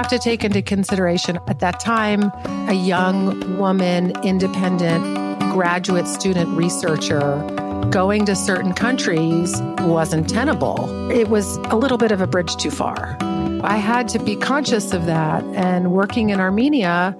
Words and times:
have 0.00 0.08
to 0.08 0.18
take 0.18 0.44
into 0.44 0.62
consideration 0.62 1.38
at 1.46 1.58
that 1.58 1.78
time, 1.78 2.32
a 2.70 2.72
young 2.72 3.58
woman, 3.58 4.14
independent 4.24 5.04
graduate 5.52 6.08
student 6.08 6.48
researcher 6.56 7.20
going 7.90 8.24
to 8.24 8.34
certain 8.34 8.72
countries 8.72 9.60
wasn't 9.80 10.26
tenable. 10.26 10.88
It 11.10 11.28
was 11.28 11.58
a 11.66 11.76
little 11.76 11.98
bit 11.98 12.12
of 12.12 12.22
a 12.22 12.26
bridge 12.26 12.56
too 12.56 12.70
far. 12.70 13.18
I 13.62 13.76
had 13.76 14.08
to 14.10 14.18
be 14.18 14.36
conscious 14.36 14.94
of 14.94 15.04
that. 15.04 15.44
And 15.54 15.92
working 15.92 16.30
in 16.30 16.40
Armenia, 16.40 17.14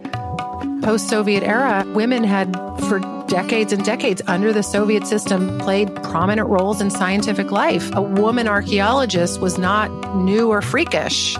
post 0.82 1.10
Soviet 1.10 1.42
era, 1.42 1.84
women 1.88 2.24
had, 2.24 2.56
for 2.88 3.00
decades 3.28 3.74
and 3.74 3.84
decades 3.84 4.22
under 4.26 4.54
the 4.54 4.62
Soviet 4.62 5.06
system, 5.06 5.58
played 5.58 5.94
prominent 6.02 6.48
roles 6.48 6.80
in 6.80 6.88
scientific 6.88 7.50
life. 7.50 7.94
A 7.94 8.00
woman 8.00 8.48
archaeologist 8.48 9.38
was 9.38 9.58
not 9.58 9.90
new 10.16 10.48
or 10.48 10.62
freakish. 10.62 11.36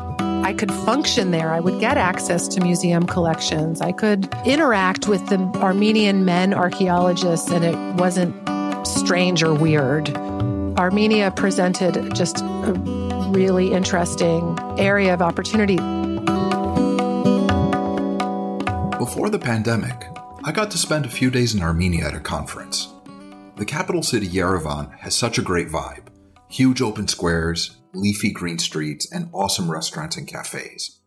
I 0.50 0.52
could 0.52 0.72
function 0.72 1.30
there. 1.30 1.52
I 1.52 1.60
would 1.60 1.78
get 1.78 1.96
access 1.96 2.48
to 2.48 2.60
museum 2.60 3.06
collections. 3.06 3.80
I 3.80 3.92
could 3.92 4.28
interact 4.44 5.06
with 5.06 5.24
the 5.28 5.38
Armenian 5.62 6.24
men 6.24 6.52
archaeologists, 6.52 7.52
and 7.52 7.64
it 7.64 7.76
wasn't 8.00 8.34
strange 8.84 9.44
or 9.44 9.54
weird. 9.54 10.10
Armenia 10.76 11.30
presented 11.30 12.12
just 12.16 12.40
a 12.40 13.30
really 13.32 13.72
interesting 13.72 14.58
area 14.76 15.14
of 15.14 15.22
opportunity. 15.22 15.76
Before 18.96 19.30
the 19.30 19.38
pandemic, 19.40 20.08
I 20.42 20.50
got 20.50 20.72
to 20.72 20.78
spend 20.78 21.04
a 21.04 21.10
few 21.10 21.30
days 21.30 21.54
in 21.54 21.62
Armenia 21.62 22.08
at 22.08 22.14
a 22.14 22.20
conference. 22.20 22.88
The 23.54 23.64
capital 23.64 24.02
city, 24.02 24.26
Yerevan, 24.26 24.98
has 24.98 25.14
such 25.14 25.38
a 25.38 25.42
great 25.42 25.68
vibe 25.68 26.08
huge 26.48 26.82
open 26.82 27.06
squares, 27.06 27.76
leafy 27.94 28.32
green 28.32 28.58
streets, 28.58 29.10
and 29.12 29.30
awesome 29.32 29.70
restaurants 29.70 30.16
and 30.16 30.28
cafes. 30.28 31.00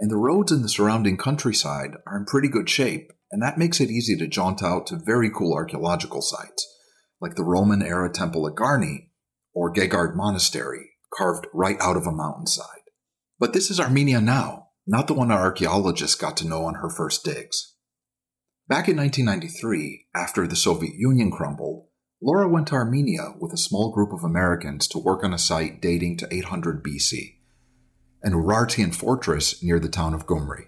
And 0.00 0.10
the 0.10 0.16
roads 0.16 0.52
in 0.52 0.62
the 0.62 0.68
surrounding 0.68 1.16
countryside 1.16 1.96
are 2.06 2.16
in 2.16 2.24
pretty 2.24 2.48
good 2.48 2.68
shape, 2.68 3.12
and 3.30 3.42
that 3.42 3.58
makes 3.58 3.80
it 3.80 3.90
easy 3.90 4.16
to 4.16 4.26
jaunt 4.26 4.62
out 4.62 4.86
to 4.88 4.96
very 4.96 5.30
cool 5.30 5.54
archaeological 5.54 6.22
sites 6.22 6.66
like 7.22 7.36
the 7.36 7.44
Roman 7.44 7.82
era 7.82 8.10
temple 8.12 8.46
at 8.48 8.56
Garni 8.56 9.08
or 9.54 9.72
Geghard 9.72 10.16
Monastery, 10.16 10.90
carved 11.16 11.46
right 11.54 11.76
out 11.80 11.96
of 11.96 12.06
a 12.06 12.12
mountainside. 12.12 12.66
But 13.38 13.52
this 13.52 13.70
is 13.70 13.78
Armenia 13.78 14.20
now, 14.20 14.68
not 14.86 15.06
the 15.06 15.14
one 15.14 15.30
our 15.30 15.42
archaeologists 15.42 16.16
got 16.16 16.36
to 16.38 16.48
know 16.48 16.64
on 16.64 16.74
her 16.76 16.90
first 16.90 17.24
digs. 17.24 17.74
Back 18.66 18.88
in 18.88 18.96
1993, 18.96 20.06
after 20.14 20.46
the 20.46 20.56
Soviet 20.56 20.94
Union 20.96 21.30
crumbled, 21.30 21.86
Laura 22.24 22.48
went 22.48 22.68
to 22.68 22.74
Armenia 22.74 23.34
with 23.40 23.52
a 23.52 23.56
small 23.56 23.90
group 23.90 24.12
of 24.12 24.22
Americans 24.22 24.86
to 24.86 24.96
work 24.96 25.24
on 25.24 25.34
a 25.34 25.38
site 25.38 25.82
dating 25.82 26.16
to 26.16 26.32
800 26.32 26.80
BC, 26.80 27.34
an 28.22 28.32
Urartian 28.32 28.94
fortress 28.94 29.60
near 29.60 29.80
the 29.80 29.88
town 29.88 30.14
of 30.14 30.24
Gyumri. 30.28 30.66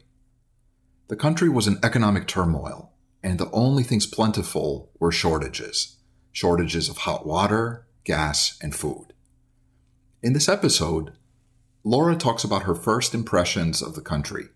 The 1.06 1.14
country 1.14 1.48
was 1.48 1.68
in 1.68 1.78
economic 1.80 2.26
turmoil, 2.26 2.92
and 3.22 3.38
the 3.38 3.52
only 3.52 3.84
things 3.84 4.04
plentiful 4.04 4.90
were 4.98 5.12
shortages 5.12 5.96
shortages 6.32 6.88
of 6.88 6.98
hot 6.98 7.24
water, 7.24 7.86
gas, 8.02 8.58
and 8.60 8.74
food. 8.74 9.12
In 10.20 10.32
this 10.32 10.48
episode, 10.48 11.12
Laura 11.84 12.16
talks 12.16 12.42
about 12.42 12.64
her 12.64 12.74
first 12.74 13.14
impressions 13.14 13.80
of 13.80 13.94
the 13.94 14.00
country 14.00 14.48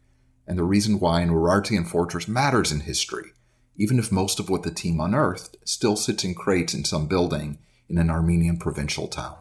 and 0.48 0.58
the 0.58 0.64
reason 0.64 0.98
why 0.98 1.20
an 1.20 1.30
Urartian 1.30 1.86
fortress 1.86 2.26
matters 2.26 2.72
in 2.72 2.80
history, 2.80 3.30
even 3.78 3.98
if 3.98 4.10
most 4.10 4.40
of 4.40 4.50
what 4.50 4.64
the 4.64 4.72
team 4.72 4.98
unearthed 4.98 5.56
still 5.64 5.94
sits 5.94 6.24
in 6.24 6.34
crates 6.34 6.74
in 6.74 6.84
some 6.84 7.06
building 7.06 7.58
in 7.88 7.96
an 7.96 8.10
Armenian 8.10 8.56
provincial 8.56 9.06
town. 9.06 9.36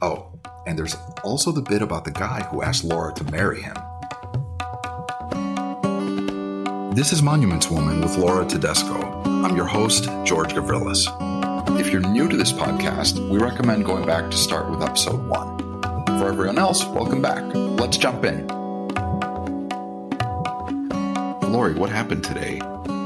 Oh, 0.00 0.32
and 0.66 0.78
there's 0.78 0.96
also 1.22 1.52
the 1.52 1.60
bit 1.60 1.82
about 1.82 2.06
the 2.06 2.10
guy 2.10 2.42
who 2.44 2.62
asked 2.62 2.84
Laura 2.84 3.12
to 3.12 3.24
marry 3.24 3.60
him. 3.60 3.76
This 6.94 7.12
is 7.12 7.22
Monuments 7.22 7.70
Woman 7.70 8.00
with 8.00 8.16
Laura 8.16 8.46
Tedesco. 8.46 8.98
I'm 9.24 9.56
your 9.56 9.66
host, 9.66 10.04
George 10.24 10.54
Gavrilis. 10.54 11.06
If 11.78 11.92
you're 11.92 12.00
new 12.00 12.28
to 12.28 12.36
this 12.36 12.52
podcast, 12.52 13.28
we 13.28 13.38
recommend 13.38 13.84
going 13.84 14.06
back 14.06 14.30
to 14.30 14.36
start 14.38 14.70
with 14.70 14.80
episode 14.82 15.28
one. 15.28 15.58
For 16.06 16.28
everyone 16.28 16.56
else, 16.56 16.86
welcome 16.86 17.20
back. 17.20 17.42
Let's 17.52 17.98
jump 17.98 18.24
in. 18.24 18.46
Lori, 21.52 21.74
what 21.74 21.90
happened 21.90 22.24
today 22.24 22.60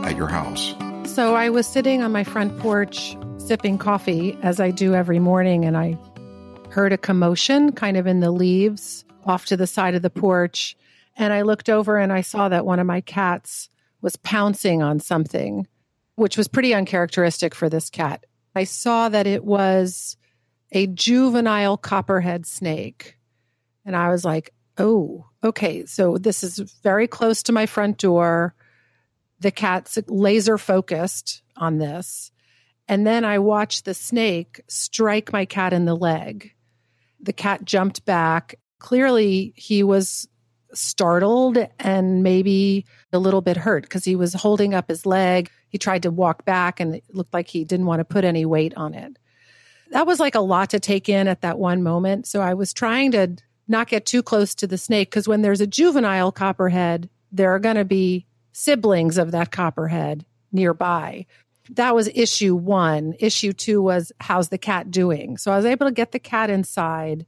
at 0.08 0.16
your 0.16 0.28
house? 0.28 0.74
So 1.04 1.34
I 1.34 1.50
was 1.50 1.66
sitting 1.66 2.02
on 2.02 2.12
my 2.12 2.24
front 2.24 2.58
porch 2.58 3.16
sipping 3.38 3.78
coffee 3.78 4.36
as 4.42 4.60
I 4.60 4.70
do 4.70 4.94
every 4.94 5.18
morning, 5.18 5.64
and 5.64 5.76
I 5.76 5.96
heard 6.70 6.92
a 6.92 6.98
commotion 6.98 7.72
kind 7.72 7.96
of 7.96 8.06
in 8.06 8.20
the 8.20 8.30
leaves 8.30 9.04
off 9.24 9.46
to 9.46 9.56
the 9.56 9.66
side 9.66 9.94
of 9.94 10.02
the 10.02 10.10
porch. 10.10 10.76
And 11.16 11.32
I 11.32 11.42
looked 11.42 11.68
over 11.68 11.98
and 11.98 12.12
I 12.12 12.20
saw 12.20 12.48
that 12.48 12.66
one 12.66 12.78
of 12.78 12.86
my 12.86 13.00
cats 13.00 13.68
was 14.00 14.16
pouncing 14.16 14.82
on 14.82 15.00
something, 15.00 15.66
which 16.14 16.36
was 16.36 16.46
pretty 16.46 16.74
uncharacteristic 16.74 17.54
for 17.54 17.68
this 17.68 17.90
cat. 17.90 18.24
I 18.54 18.64
saw 18.64 19.08
that 19.08 19.26
it 19.26 19.44
was 19.44 20.16
a 20.72 20.86
juvenile 20.86 21.76
copperhead 21.76 22.46
snake. 22.46 23.16
And 23.84 23.96
I 23.96 24.10
was 24.10 24.24
like, 24.24 24.52
oh, 24.76 25.26
okay. 25.42 25.86
So 25.86 26.18
this 26.18 26.44
is 26.44 26.58
very 26.82 27.08
close 27.08 27.42
to 27.44 27.52
my 27.52 27.66
front 27.66 27.98
door. 27.98 28.54
The 29.40 29.50
cat's 29.50 29.98
laser 30.08 30.58
focused 30.58 31.42
on 31.56 31.78
this. 31.78 32.32
And 32.88 33.06
then 33.06 33.24
I 33.24 33.38
watched 33.38 33.84
the 33.84 33.94
snake 33.94 34.60
strike 34.68 35.32
my 35.32 35.44
cat 35.44 35.72
in 35.72 35.84
the 35.84 35.94
leg. 35.94 36.54
The 37.20 37.32
cat 37.32 37.64
jumped 37.64 38.04
back. 38.04 38.54
Clearly, 38.78 39.52
he 39.56 39.82
was 39.82 40.26
startled 40.74 41.58
and 41.78 42.22
maybe 42.22 42.86
a 43.12 43.18
little 43.18 43.40
bit 43.40 43.56
hurt 43.56 43.82
because 43.82 44.04
he 44.04 44.16
was 44.16 44.34
holding 44.34 44.74
up 44.74 44.88
his 44.88 45.06
leg. 45.06 45.50
He 45.68 45.78
tried 45.78 46.02
to 46.02 46.10
walk 46.10 46.44
back 46.44 46.80
and 46.80 46.96
it 46.96 47.04
looked 47.10 47.34
like 47.34 47.48
he 47.48 47.64
didn't 47.64 47.86
want 47.86 48.00
to 48.00 48.04
put 48.04 48.24
any 48.24 48.44
weight 48.44 48.74
on 48.76 48.94
it. 48.94 49.18
That 49.90 50.06
was 50.06 50.20
like 50.20 50.34
a 50.34 50.40
lot 50.40 50.70
to 50.70 50.80
take 50.80 51.08
in 51.08 51.28
at 51.28 51.42
that 51.42 51.58
one 51.58 51.82
moment. 51.82 52.26
So 52.26 52.40
I 52.40 52.54
was 52.54 52.72
trying 52.72 53.12
to 53.12 53.36
not 53.66 53.88
get 53.88 54.06
too 54.06 54.22
close 54.22 54.54
to 54.56 54.66
the 54.66 54.78
snake 54.78 55.10
because 55.10 55.28
when 55.28 55.42
there's 55.42 55.60
a 55.60 55.66
juvenile 55.66 56.32
copperhead, 56.32 57.08
there 57.32 57.54
are 57.54 57.58
going 57.58 57.76
to 57.76 57.84
be 57.84 58.26
siblings 58.58 59.18
of 59.18 59.30
that 59.32 59.50
copperhead 59.50 60.24
nearby. 60.52 61.26
That 61.70 61.94
was 61.94 62.08
issue 62.14 62.54
one. 62.54 63.14
Issue 63.18 63.52
two 63.52 63.82
was 63.82 64.12
how's 64.20 64.48
the 64.48 64.58
cat 64.58 64.90
doing? 64.90 65.36
So 65.36 65.52
I 65.52 65.56
was 65.56 65.66
able 65.66 65.86
to 65.86 65.92
get 65.92 66.12
the 66.12 66.18
cat 66.18 66.50
inside 66.50 67.26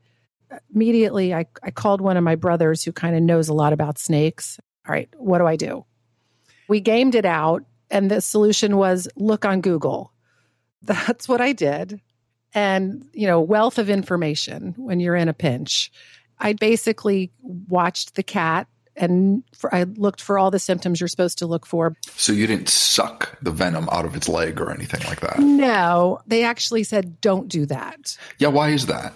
immediately 0.74 1.34
I, 1.34 1.46
I 1.62 1.70
called 1.70 2.00
one 2.00 2.16
of 2.16 2.24
my 2.24 2.34
brothers 2.34 2.84
who 2.84 2.92
kind 2.92 3.16
of 3.16 3.22
knows 3.22 3.48
a 3.48 3.54
lot 3.54 3.72
about 3.72 3.98
snakes. 3.98 4.58
All 4.86 4.92
right, 4.92 5.08
what 5.16 5.38
do 5.38 5.46
I 5.46 5.56
do? 5.56 5.84
We 6.68 6.80
gamed 6.80 7.14
it 7.14 7.24
out, 7.24 7.64
and 7.90 8.10
the 8.10 8.20
solution 8.20 8.76
was 8.76 9.08
look 9.16 9.44
on 9.44 9.60
Google. 9.60 10.12
That's 10.82 11.28
what 11.28 11.40
I 11.40 11.52
did. 11.52 12.00
And, 12.52 13.08
you 13.12 13.26
know, 13.26 13.40
wealth 13.40 13.78
of 13.78 13.88
information 13.88 14.74
when 14.76 14.98
you're 14.98 15.16
in 15.16 15.28
a 15.28 15.34
pinch. 15.34 15.92
I 16.38 16.54
basically 16.54 17.30
watched 17.42 18.16
the 18.16 18.22
cat 18.22 18.66
and 18.96 19.42
for, 19.54 19.74
I 19.74 19.84
looked 19.84 20.20
for 20.20 20.38
all 20.38 20.50
the 20.50 20.58
symptoms 20.58 21.00
you're 21.00 21.08
supposed 21.08 21.38
to 21.38 21.46
look 21.46 21.66
for. 21.66 21.96
So 22.16 22.32
you 22.32 22.46
didn't 22.46 22.68
suck 22.68 23.38
the 23.40 23.50
venom 23.50 23.88
out 23.90 24.04
of 24.04 24.14
its 24.14 24.28
leg 24.28 24.60
or 24.60 24.70
anything 24.70 25.02
like 25.06 25.20
that? 25.20 25.38
No, 25.38 26.20
they 26.26 26.44
actually 26.44 26.84
said 26.84 27.20
don't 27.20 27.48
do 27.48 27.66
that. 27.66 28.16
Yeah, 28.38 28.48
why 28.48 28.70
is 28.70 28.86
that? 28.86 29.14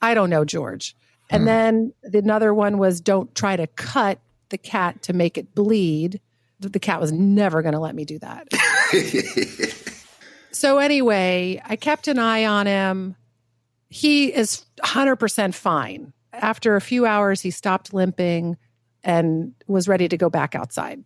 I 0.00 0.14
don't 0.14 0.30
know, 0.30 0.44
George. 0.44 0.94
And 1.30 1.42
hmm. 1.42 1.46
then 1.46 1.92
another 2.12 2.54
one 2.54 2.78
was 2.78 3.00
don't 3.00 3.34
try 3.34 3.56
to 3.56 3.66
cut 3.66 4.18
the 4.48 4.58
cat 4.58 5.02
to 5.02 5.12
make 5.12 5.38
it 5.38 5.54
bleed. 5.54 6.20
The 6.60 6.80
cat 6.80 7.00
was 7.00 7.12
never 7.12 7.62
going 7.62 7.74
to 7.74 7.80
let 7.80 7.94
me 7.94 8.04
do 8.04 8.18
that. 8.20 8.48
so, 10.52 10.78
anyway, 10.78 11.60
I 11.64 11.76
kept 11.76 12.08
an 12.08 12.18
eye 12.18 12.46
on 12.46 12.66
him. 12.66 13.16
He 13.88 14.32
is 14.32 14.64
100% 14.82 15.54
fine. 15.54 16.12
After 16.32 16.76
a 16.76 16.80
few 16.80 17.04
hours, 17.04 17.40
he 17.40 17.50
stopped 17.50 17.92
limping 17.92 18.56
and 19.06 19.54
was 19.68 19.88
ready 19.88 20.08
to 20.08 20.16
go 20.18 20.28
back 20.28 20.54
outside. 20.54 21.02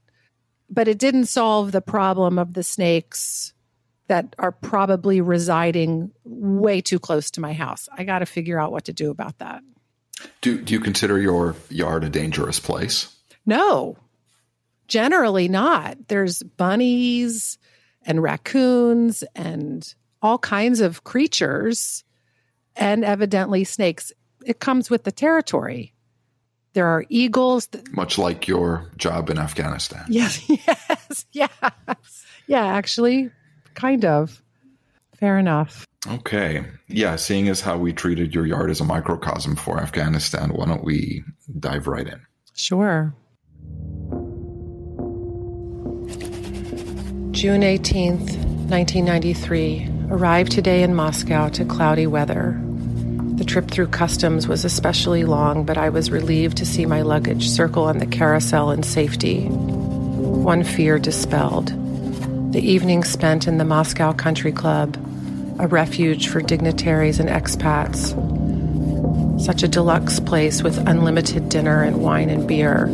But 0.70 0.88
it 0.88 0.99
didn't 0.99 1.26
solve 1.26 1.70
the 1.70 1.82
problem 1.82 2.38
of 2.38 2.55
the 2.55 2.62
snakes 2.62 3.52
that 4.08 4.35
are 4.38 4.50
probably 4.50 5.20
residing 5.20 6.11
way 6.25 6.81
too 6.81 6.99
close 6.99 7.31
to 7.32 7.41
my 7.41 7.52
house. 7.52 7.88
I 7.97 8.05
got 8.05 8.20
to 8.20 8.26
figure 8.26 8.58
out 8.58 8.73
what 8.73 8.87
to 8.87 8.93
do 8.93 9.11
about 9.11 9.38
that. 9.38 9.62
Do, 10.41 10.61
do 10.61 10.73
you 10.73 10.81
consider 10.81 11.20
your 11.20 11.55
yard 11.69 12.02
a 12.02 12.08
dangerous 12.08 12.58
place? 12.58 13.14
No, 13.44 13.97
generally 14.88 15.49
not. 15.49 16.08
There's 16.08 16.43
bunnies 16.43 17.58
and 18.03 18.23
raccoons 18.23 19.23
and 19.35 19.94
all 20.23 20.38
kinds 20.38 20.81
of 20.81 21.05
creatures 21.05 22.03
and 22.76 23.05
evidently 23.05 23.64
snakes. 23.64 24.11
It 24.44 24.58
comes 24.58 24.88
with 24.88 25.05
the 25.05 25.12
territory. 25.12 25.93
There 26.72 26.87
are 26.87 27.05
eagles. 27.08 27.67
That, 27.69 27.93
Much 27.93 28.17
like 28.19 28.46
your 28.46 28.87
job 28.96 29.28
in 29.31 29.38
Afghanistan. 29.38 30.05
Yes, 30.08 30.49
yes, 30.67 31.26
yes. 31.32 32.25
Yeah, 32.46 32.67
actually, 32.67 33.31
Kind 33.75 34.05
of. 34.05 34.43
Fair 35.19 35.38
enough. 35.38 35.87
Okay. 36.06 36.64
Yeah, 36.88 37.17
seeing 37.17 37.49
as 37.49 37.61
how 37.61 37.76
we 37.76 37.93
treated 37.93 38.34
your 38.34 38.46
yard 38.46 38.70
as 38.70 38.81
a 38.81 38.84
microcosm 38.84 39.56
for 39.56 39.78
Afghanistan, 39.78 40.50
why 40.50 40.67
don't 40.67 40.84
we 40.84 41.22
dive 41.58 41.87
right 41.87 42.06
in? 42.06 42.20
Sure. 42.55 43.14
June 47.32 47.62
18th, 47.62 48.37
1993. 48.69 49.88
Arrived 50.11 50.52
today 50.52 50.82
in 50.82 50.94
Moscow 50.94 51.49
to 51.50 51.64
cloudy 51.64 52.06
weather. 52.06 52.61
The 53.41 53.47
trip 53.47 53.71
through 53.71 53.87
customs 53.87 54.47
was 54.47 54.67
especially 54.67 55.25
long, 55.25 55.65
but 55.65 55.79
I 55.79 55.89
was 55.89 56.11
relieved 56.11 56.59
to 56.59 56.67
see 56.67 56.85
my 56.85 57.01
luggage 57.01 57.49
circle 57.49 57.85
on 57.85 57.97
the 57.97 58.05
carousel 58.05 58.71
in 58.71 58.83
safety. 58.83 59.47
One 59.47 60.63
fear 60.63 60.99
dispelled. 60.99 61.73
The 62.53 62.61
evening 62.61 63.03
spent 63.03 63.49
in 63.49 63.57
the 63.57 63.65
Moscow 63.65 64.13
Country 64.13 64.53
Club, 64.53 64.99
a 65.59 65.67
refuge 65.67 66.29
for 66.29 66.43
dignitaries 66.43 67.19
and 67.19 67.31
expats. 67.31 68.11
Such 69.41 69.63
a 69.63 69.69
deluxe 69.69 70.21
place 70.21 70.63
with 70.63 70.77
unlimited 70.87 71.49
dinner 71.49 71.83
and 71.83 72.03
wine 72.03 72.29
and 72.29 72.47
beer. 72.47 72.91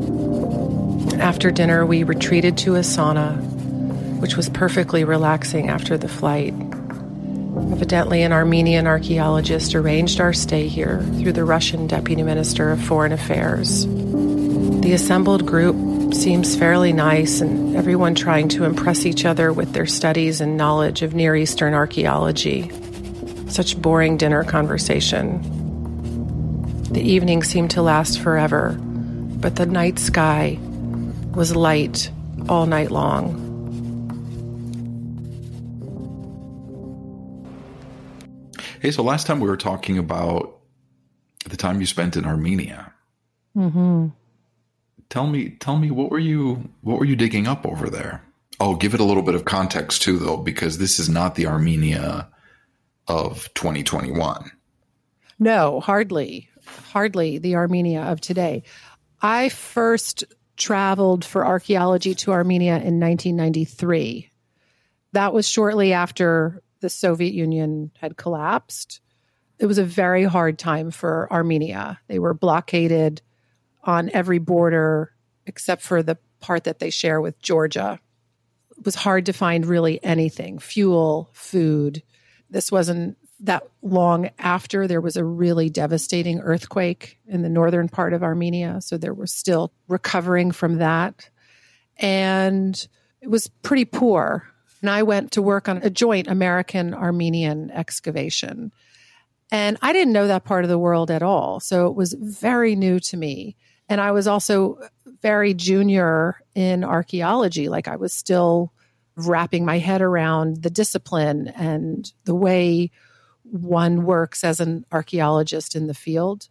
After 1.20 1.50
dinner, 1.50 1.84
we 1.84 2.04
retreated 2.04 2.56
to 2.58 2.76
a 2.76 2.82
sauna, 2.82 3.36
which 4.20 4.36
was 4.36 4.48
perfectly 4.48 5.02
relaxing 5.02 5.68
after 5.70 5.98
the 5.98 6.08
flight. 6.08 6.54
Evidently, 7.76 8.22
an 8.22 8.32
Armenian 8.32 8.86
archaeologist 8.86 9.74
arranged 9.74 10.18
our 10.18 10.32
stay 10.32 10.66
here 10.66 11.02
through 11.18 11.34
the 11.34 11.44
Russian 11.44 11.86
Deputy 11.86 12.22
Minister 12.22 12.70
of 12.70 12.82
Foreign 12.82 13.12
Affairs. 13.12 13.84
The 13.84 14.94
assembled 14.94 15.44
group 15.44 16.14
seems 16.14 16.56
fairly 16.56 16.94
nice, 16.94 17.42
and 17.42 17.76
everyone 17.76 18.14
trying 18.14 18.48
to 18.48 18.64
impress 18.64 19.04
each 19.04 19.26
other 19.26 19.52
with 19.52 19.74
their 19.74 19.84
studies 19.84 20.40
and 20.40 20.56
knowledge 20.56 21.02
of 21.02 21.12
Near 21.12 21.36
Eastern 21.36 21.74
archaeology. 21.74 22.72
Such 23.48 23.80
boring 23.80 24.16
dinner 24.16 24.42
conversation. 24.42 25.42
The 26.90 27.02
evening 27.02 27.42
seemed 27.42 27.72
to 27.72 27.82
last 27.82 28.20
forever, 28.20 28.74
but 28.80 29.56
the 29.56 29.66
night 29.66 29.98
sky 29.98 30.58
was 31.34 31.54
light 31.54 32.10
all 32.48 32.64
night 32.64 32.90
long. 32.90 33.45
Hey, 38.86 38.92
so 38.92 39.02
last 39.02 39.26
time 39.26 39.40
we 39.40 39.48
were 39.48 39.56
talking 39.56 39.98
about 39.98 40.60
the 41.44 41.56
time 41.56 41.80
you 41.80 41.86
spent 41.86 42.16
in 42.16 42.24
Armenia. 42.24 42.92
Mm-hmm. 43.56 44.10
Tell 45.08 45.26
me, 45.26 45.56
tell 45.58 45.76
me, 45.76 45.90
what 45.90 46.12
were 46.12 46.20
you, 46.20 46.70
what 46.82 47.00
were 47.00 47.04
you 47.04 47.16
digging 47.16 47.48
up 47.48 47.66
over 47.66 47.90
there? 47.90 48.22
Oh, 48.60 48.76
give 48.76 48.94
it 48.94 49.00
a 49.00 49.02
little 49.02 49.24
bit 49.24 49.34
of 49.34 49.44
context 49.44 50.02
too, 50.02 50.18
though, 50.18 50.36
because 50.36 50.78
this 50.78 51.00
is 51.00 51.08
not 51.08 51.34
the 51.34 51.48
Armenia 51.48 52.28
of 53.08 53.52
2021. 53.54 54.52
No, 55.40 55.80
hardly, 55.80 56.48
hardly 56.92 57.38
the 57.38 57.56
Armenia 57.56 58.02
of 58.02 58.20
today. 58.20 58.62
I 59.20 59.48
first 59.48 60.22
traveled 60.56 61.24
for 61.24 61.44
archaeology 61.44 62.14
to 62.14 62.30
Armenia 62.30 62.74
in 62.74 63.00
1993. 63.00 64.30
That 65.10 65.34
was 65.34 65.48
shortly 65.48 65.92
after 65.92 66.62
the 66.80 66.90
Soviet 66.90 67.34
Union 67.34 67.90
had 67.98 68.16
collapsed. 68.16 69.00
It 69.58 69.66
was 69.66 69.78
a 69.78 69.84
very 69.84 70.24
hard 70.24 70.58
time 70.58 70.90
for 70.90 71.28
Armenia. 71.32 71.98
They 72.08 72.18
were 72.18 72.34
blockaded 72.34 73.22
on 73.84 74.10
every 74.12 74.38
border 74.38 75.12
except 75.46 75.82
for 75.82 76.02
the 76.02 76.18
part 76.40 76.64
that 76.64 76.78
they 76.78 76.90
share 76.90 77.20
with 77.20 77.40
Georgia. 77.40 77.98
It 78.76 78.84
was 78.84 78.94
hard 78.94 79.26
to 79.26 79.32
find 79.32 79.64
really 79.64 80.02
anything 80.04 80.58
fuel, 80.58 81.30
food. 81.32 82.02
This 82.50 82.70
wasn't 82.70 83.16
that 83.40 83.64
long 83.82 84.30
after 84.38 84.86
there 84.86 85.00
was 85.00 85.16
a 85.16 85.24
really 85.24 85.70
devastating 85.70 86.40
earthquake 86.40 87.18
in 87.26 87.42
the 87.42 87.48
northern 87.48 87.88
part 87.88 88.12
of 88.12 88.22
Armenia. 88.22 88.80
So 88.80 88.96
they 88.96 89.10
were 89.10 89.26
still 89.26 89.72
recovering 89.88 90.50
from 90.50 90.76
that. 90.78 91.28
And 91.98 92.86
it 93.20 93.28
was 93.28 93.48
pretty 93.48 93.84
poor. 93.84 94.48
And 94.80 94.90
I 94.90 95.02
went 95.02 95.32
to 95.32 95.42
work 95.42 95.68
on 95.68 95.78
a 95.78 95.90
joint 95.90 96.28
American 96.28 96.94
Armenian 96.94 97.70
excavation. 97.70 98.72
And 99.50 99.78
I 99.80 99.92
didn't 99.92 100.12
know 100.12 100.26
that 100.26 100.44
part 100.44 100.64
of 100.64 100.70
the 100.70 100.78
world 100.78 101.10
at 101.10 101.22
all. 101.22 101.60
So 101.60 101.86
it 101.86 101.94
was 101.94 102.12
very 102.12 102.74
new 102.74 102.98
to 103.00 103.16
me. 103.16 103.56
And 103.88 104.00
I 104.00 104.10
was 104.10 104.26
also 104.26 104.78
very 105.22 105.54
junior 105.54 106.40
in 106.54 106.84
archaeology. 106.84 107.68
Like 107.68 107.88
I 107.88 107.96
was 107.96 108.12
still 108.12 108.72
wrapping 109.16 109.64
my 109.64 109.78
head 109.78 110.02
around 110.02 110.62
the 110.62 110.70
discipline 110.70 111.48
and 111.48 112.12
the 112.24 112.34
way 112.34 112.90
one 113.44 114.04
works 114.04 114.44
as 114.44 114.60
an 114.60 114.84
archaeologist 114.92 115.76
in 115.76 115.86
the 115.86 115.94
field. 115.94 116.48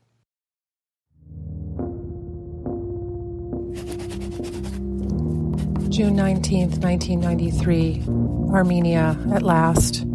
June 5.95 6.17
19th, 6.17 6.79
1993, 6.79 8.03
Armenia, 8.53 9.17
at 9.33 9.41
last. 9.41 10.05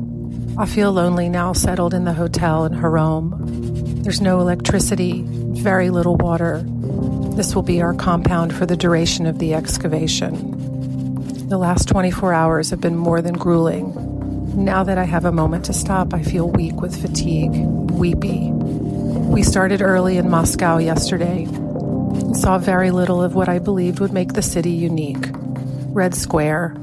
I 0.59 0.67
feel 0.67 0.93
lonely 0.93 1.31
now, 1.31 1.55
settled 1.55 1.95
in 1.95 2.05
the 2.05 2.13
hotel 2.13 2.67
in 2.67 2.75
Horom. 2.75 4.03
There's 4.03 4.21
no 4.21 4.41
electricity, 4.41 5.23
very 5.25 5.89
little 5.89 6.17
water. 6.17 6.63
This 7.35 7.55
will 7.55 7.63
be 7.63 7.81
our 7.81 7.95
compound 7.95 8.55
for 8.55 8.67
the 8.67 8.77
duration 8.77 9.25
of 9.25 9.39
the 9.39 9.55
excavation. 9.55 11.49
The 11.49 11.57
last 11.57 11.89
24 11.89 12.35
hours 12.35 12.69
have 12.69 12.83
been 12.83 12.97
more 12.97 13.23
than 13.23 13.33
grueling. 13.33 13.95
Now 14.63 14.85
that 14.85 14.99
I 14.99 15.05
have 15.05 15.25
a 15.25 15.33
moment 15.33 15.65
to 15.65 15.73
stop, 15.73 16.13
I 16.13 16.23
feel 16.23 16.51
weak 16.51 16.79
with 16.83 17.01
fatigue, 17.01 17.53
weepy. 17.55 18.51
We 18.51 19.43
started 19.43 19.81
early 19.81 20.19
in 20.19 20.29
Moscow 20.29 20.77
yesterday. 20.77 21.45
And 21.45 22.37
saw 22.37 22.59
very 22.59 22.91
little 22.91 23.23
of 23.23 23.35
what 23.35 23.49
I 23.49 23.59
believed 23.59 24.01
would 24.01 24.13
make 24.13 24.35
the 24.35 24.43
city 24.43 24.73
unique. 24.73 25.40
Red 25.93 26.15
Square, 26.15 26.77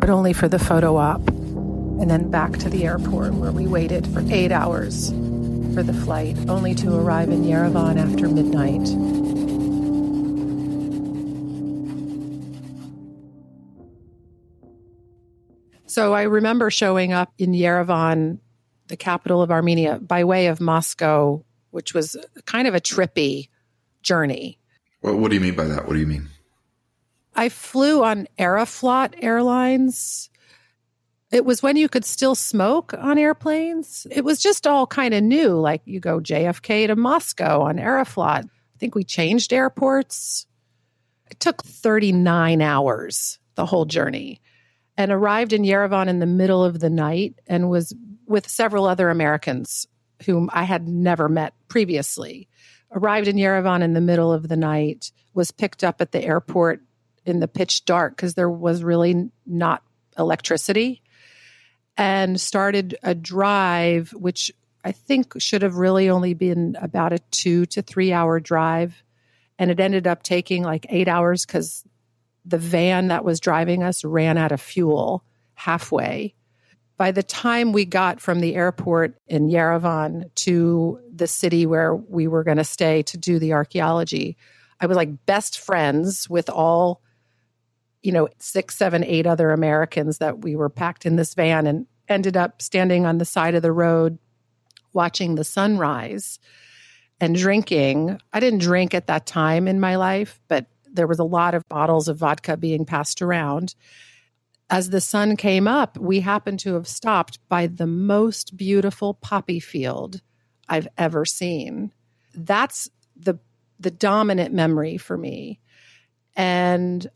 but 0.00 0.10
only 0.10 0.32
for 0.32 0.48
the 0.48 0.58
photo 0.58 0.96
op, 0.96 1.26
and 1.28 2.10
then 2.10 2.28
back 2.28 2.58
to 2.58 2.68
the 2.68 2.84
airport 2.84 3.34
where 3.34 3.52
we 3.52 3.66
waited 3.68 4.06
for 4.08 4.20
eight 4.30 4.50
hours 4.50 5.10
for 5.74 5.84
the 5.84 5.94
flight, 5.94 6.36
only 6.48 6.74
to 6.74 6.92
arrive 6.94 7.28
in 7.30 7.44
Yerevan 7.44 7.98
after 7.98 8.28
midnight. 8.28 8.86
So 15.86 16.12
I 16.12 16.22
remember 16.22 16.70
showing 16.70 17.12
up 17.12 17.32
in 17.38 17.52
Yerevan, 17.52 18.40
the 18.88 18.96
capital 18.96 19.40
of 19.40 19.52
Armenia, 19.52 20.00
by 20.00 20.24
way 20.24 20.48
of 20.48 20.60
Moscow, 20.60 21.44
which 21.70 21.94
was 21.94 22.16
kind 22.44 22.66
of 22.66 22.74
a 22.74 22.80
trippy 22.80 23.50
journey. 24.02 24.58
What 25.00 25.28
do 25.28 25.34
you 25.34 25.40
mean 25.40 25.54
by 25.54 25.66
that? 25.66 25.86
What 25.86 25.94
do 25.94 26.00
you 26.00 26.06
mean? 26.06 26.28
I 27.38 27.50
flew 27.50 28.02
on 28.02 28.26
Aeroflot 28.36 29.14
Airlines. 29.22 30.28
It 31.30 31.44
was 31.44 31.62
when 31.62 31.76
you 31.76 31.88
could 31.88 32.04
still 32.04 32.34
smoke 32.34 32.92
on 32.98 33.16
airplanes. 33.16 34.08
It 34.10 34.24
was 34.24 34.40
just 34.40 34.66
all 34.66 34.88
kind 34.88 35.14
of 35.14 35.22
new. 35.22 35.50
Like 35.50 35.82
you 35.84 36.00
go 36.00 36.18
JFK 36.18 36.88
to 36.88 36.96
Moscow 36.96 37.60
on 37.60 37.76
Aeroflot. 37.76 38.44
I 38.44 38.78
think 38.80 38.96
we 38.96 39.04
changed 39.04 39.52
airports. 39.52 40.46
It 41.30 41.38
took 41.38 41.62
39 41.62 42.60
hours, 42.60 43.38
the 43.54 43.66
whole 43.66 43.84
journey, 43.84 44.40
and 44.96 45.12
arrived 45.12 45.52
in 45.52 45.62
Yerevan 45.62 46.08
in 46.08 46.18
the 46.18 46.26
middle 46.26 46.64
of 46.64 46.80
the 46.80 46.90
night 46.90 47.38
and 47.46 47.70
was 47.70 47.94
with 48.26 48.48
several 48.48 48.84
other 48.84 49.10
Americans 49.10 49.86
whom 50.26 50.50
I 50.52 50.64
had 50.64 50.88
never 50.88 51.28
met 51.28 51.54
previously. 51.68 52.48
Arrived 52.90 53.28
in 53.28 53.36
Yerevan 53.36 53.82
in 53.82 53.92
the 53.92 54.00
middle 54.00 54.32
of 54.32 54.48
the 54.48 54.56
night, 54.56 55.12
was 55.34 55.52
picked 55.52 55.84
up 55.84 56.00
at 56.00 56.10
the 56.10 56.24
airport 56.24 56.82
in 57.28 57.40
the 57.40 57.48
pitch 57.48 57.84
dark 57.84 58.16
because 58.16 58.34
there 58.34 58.50
was 58.50 58.82
really 58.82 59.30
not 59.46 59.82
electricity 60.18 61.02
and 61.96 62.40
started 62.40 62.96
a 63.02 63.14
drive 63.14 64.10
which 64.10 64.52
i 64.84 64.92
think 64.92 65.32
should 65.40 65.62
have 65.62 65.76
really 65.76 66.08
only 66.10 66.34
been 66.34 66.76
about 66.80 67.12
a 67.12 67.18
two 67.30 67.66
to 67.66 67.82
three 67.82 68.12
hour 68.12 68.40
drive. 68.40 69.02
And 69.58 69.70
it 69.70 69.80
ended 69.80 70.06
up 70.06 70.22
taking 70.22 70.62
like 70.62 70.86
eight 70.88 71.08
hours 71.08 71.44
because 71.44 71.84
the 72.44 72.58
van 72.58 73.08
that 73.08 73.24
was 73.24 73.40
driving 73.40 73.82
us 73.82 74.04
ran 74.04 74.38
out 74.38 74.52
of 74.52 74.60
fuel 74.60 75.24
halfway. 75.54 76.34
By 76.96 77.10
the 77.12 77.22
time 77.22 77.72
we 77.72 77.84
got 77.84 78.20
from 78.20 78.40
the 78.40 78.54
airport 78.54 79.16
in 79.26 79.48
Yerevan 79.48 80.34
to 80.36 81.00
the 81.14 81.26
city 81.26 81.66
where 81.66 81.94
we 81.94 82.26
were 82.26 82.44
going 82.44 82.56
to 82.56 82.64
stay 82.64 83.02
to 83.04 83.18
do 83.18 83.38
the 83.38 83.52
archaeology, 83.52 84.36
I 84.80 84.86
was 84.86 84.96
like 84.96 85.26
best 85.26 85.58
friends 85.58 86.28
with 86.30 86.48
all 86.48 87.02
you 88.02 88.12
know, 88.12 88.28
six, 88.38 88.76
seven, 88.76 89.04
eight 89.04 89.26
other 89.26 89.50
Americans 89.50 90.18
that 90.18 90.42
we 90.42 90.56
were 90.56 90.68
packed 90.68 91.06
in 91.06 91.16
this 91.16 91.34
van 91.34 91.66
and 91.66 91.86
ended 92.08 92.36
up 92.36 92.62
standing 92.62 93.06
on 93.06 93.18
the 93.18 93.24
side 93.24 93.54
of 93.54 93.62
the 93.62 93.72
road 93.72 94.18
watching 94.92 95.34
the 95.34 95.44
sunrise 95.44 96.38
and 97.20 97.34
drinking. 97.34 98.20
I 98.32 98.40
didn't 98.40 98.60
drink 98.60 98.94
at 98.94 99.08
that 99.08 99.26
time 99.26 99.68
in 99.68 99.80
my 99.80 99.96
life, 99.96 100.40
but 100.48 100.66
there 100.90 101.06
was 101.06 101.18
a 101.18 101.24
lot 101.24 101.54
of 101.54 101.68
bottles 101.68 102.08
of 102.08 102.18
vodka 102.18 102.56
being 102.56 102.84
passed 102.84 103.20
around. 103.20 103.74
As 104.70 104.90
the 104.90 105.00
sun 105.00 105.36
came 105.36 105.66
up, 105.68 105.98
we 105.98 106.20
happened 106.20 106.60
to 106.60 106.74
have 106.74 106.88
stopped 106.88 107.38
by 107.48 107.66
the 107.66 107.86
most 107.86 108.56
beautiful 108.56 109.14
poppy 109.14 109.60
field 109.60 110.20
I've 110.68 110.88
ever 110.96 111.24
seen. 111.24 111.92
That's 112.34 112.88
the 113.16 113.38
the 113.80 113.90
dominant 113.92 114.52
memory 114.52 114.96
for 114.96 115.16
me 115.16 115.60
And 116.34 117.06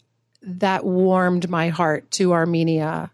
that 0.42 0.84
warmed 0.84 1.48
my 1.48 1.68
heart 1.68 2.10
to 2.12 2.32
Armenia 2.32 3.10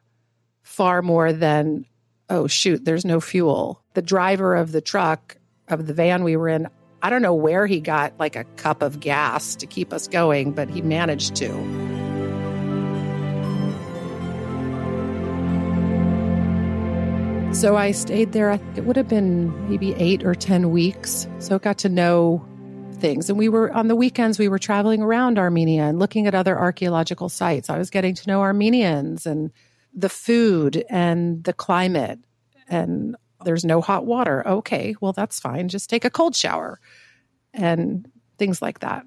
far 0.62 1.02
more 1.02 1.32
than, 1.32 1.84
oh, 2.30 2.46
shoot, 2.46 2.84
there's 2.84 3.04
no 3.04 3.20
fuel. 3.20 3.82
The 3.94 4.02
driver 4.02 4.54
of 4.54 4.72
the 4.72 4.80
truck, 4.80 5.36
of 5.68 5.86
the 5.86 5.94
van 5.94 6.24
we 6.24 6.36
were 6.36 6.48
in, 6.48 6.68
I 7.02 7.10
don't 7.10 7.22
know 7.22 7.34
where 7.34 7.66
he 7.66 7.80
got 7.80 8.12
like 8.18 8.36
a 8.36 8.44
cup 8.56 8.82
of 8.82 9.00
gas 9.00 9.54
to 9.56 9.66
keep 9.66 9.92
us 9.92 10.08
going, 10.08 10.52
but 10.52 10.68
he 10.68 10.82
managed 10.82 11.36
to. 11.36 11.48
So 17.54 17.76
I 17.76 17.92
stayed 17.92 18.32
there. 18.32 18.60
It 18.76 18.84
would 18.84 18.96
have 18.96 19.08
been 19.08 19.68
maybe 19.68 19.94
eight 19.94 20.24
or 20.24 20.34
10 20.34 20.70
weeks. 20.70 21.26
So 21.38 21.58
got 21.58 21.78
to 21.78 21.88
know 21.88 22.46
things. 23.00 23.28
And 23.28 23.38
we 23.38 23.48
were 23.48 23.72
on 23.72 23.88
the 23.88 23.96
weekends, 23.96 24.38
we 24.38 24.48
were 24.48 24.58
traveling 24.58 25.02
around 25.02 25.38
Armenia 25.38 25.84
and 25.84 25.98
looking 25.98 26.26
at 26.26 26.34
other 26.34 26.58
archaeological 26.58 27.28
sites. 27.28 27.70
I 27.70 27.78
was 27.78 27.90
getting 27.90 28.14
to 28.14 28.28
know 28.28 28.40
Armenians 28.40 29.26
and 29.26 29.50
the 29.94 30.08
food 30.08 30.84
and 30.88 31.42
the 31.44 31.52
climate. 31.52 32.18
And 32.68 33.16
there's 33.44 33.64
no 33.64 33.80
hot 33.80 34.04
water. 34.04 34.46
Okay, 34.46 34.94
well, 35.00 35.12
that's 35.12 35.40
fine. 35.40 35.68
Just 35.68 35.90
take 35.90 36.04
a 36.04 36.10
cold 36.10 36.34
shower 36.34 36.80
and 37.54 38.10
things 38.38 38.60
like 38.60 38.80
that. 38.80 39.04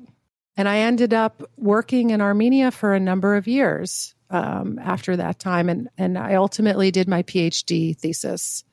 And 0.57 0.67
I 0.67 0.79
ended 0.79 1.13
up 1.13 1.43
working 1.57 2.10
in 2.10 2.21
Armenia 2.21 2.71
for 2.71 2.93
a 2.93 3.00
number 3.00 3.36
of 3.36 3.48
years 3.48 4.15
um, 4.29 4.79
after 4.79 5.15
that 5.17 5.39
time. 5.39 5.69
And, 5.69 5.89
and 5.98 6.17
I 6.17 6.36
ultimately 6.36 6.91
did 6.91 7.07
my 7.07 7.24
PhD 7.24 7.98
thesis 7.98 8.63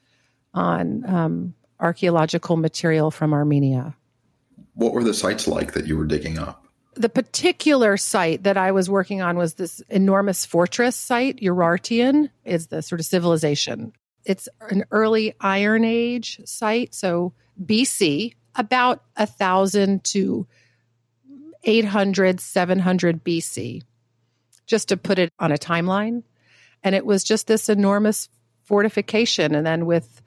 on 0.54 1.04
um, 1.08 1.54
archaeological 1.78 2.56
material 2.56 3.10
from 3.10 3.32
Armenia. 3.32 3.96
What 4.78 4.92
were 4.92 5.02
the 5.02 5.12
sites 5.12 5.49
like 5.49 5.73
that 5.73 5.88
you 5.88 5.97
were 5.97 6.06
digging 6.06 6.38
up? 6.38 6.64
The 6.94 7.08
particular 7.08 7.97
site 7.97 8.44
that 8.44 8.56
I 8.56 8.70
was 8.70 8.88
working 8.88 9.20
on 9.20 9.37
was 9.37 9.54
this 9.54 9.82
enormous 9.88 10.47
fortress 10.47 10.94
site. 10.94 11.40
Urartian 11.42 12.30
is 12.44 12.68
the 12.68 12.80
sort 12.80 13.00
of 13.00 13.06
civilization. 13.06 13.92
It's 14.25 14.49
an 14.70 14.85
early 14.92 15.35
Iron 15.40 15.85
Age 15.85 16.40
site, 16.44 16.94
so 16.94 17.32
BC, 17.61 18.35
about 18.54 19.02
a 19.16 19.26
thousand 19.26 20.04
to 20.04 20.47
800, 21.64 22.38
700 22.38 23.25
BC, 23.25 23.82
just 24.68 24.90
to 24.90 24.97
put 24.97 25.18
it 25.18 25.32
on 25.40 25.50
a 25.50 25.58
timeline. 25.58 26.23
And 26.85 26.94
it 26.94 27.04
was 27.04 27.25
just 27.25 27.49
this 27.49 27.68
enormous 27.68 28.28
fortification. 28.62 29.56
And 29.56 29.66
then 29.66 29.87
with 29.87 30.23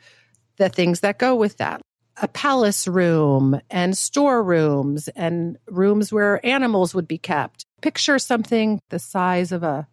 the 0.58 0.68
things 0.68 1.00
that 1.00 1.20
go 1.20 1.36
with 1.36 1.56
that, 1.58 1.82
a 2.18 2.28
palace 2.28 2.88
room 2.88 3.60
and 3.70 3.98
storerooms 3.98 5.08
and 5.10 5.58
rooms 5.68 6.12
where 6.12 6.46
animals 6.46 6.94
would 6.94 7.08
be 7.08 7.18
kept. 7.18 7.66
Picture 7.82 8.20
something 8.20 8.80
the 8.90 9.00
size 9.00 9.52
of 9.52 9.64
a, 9.64 9.88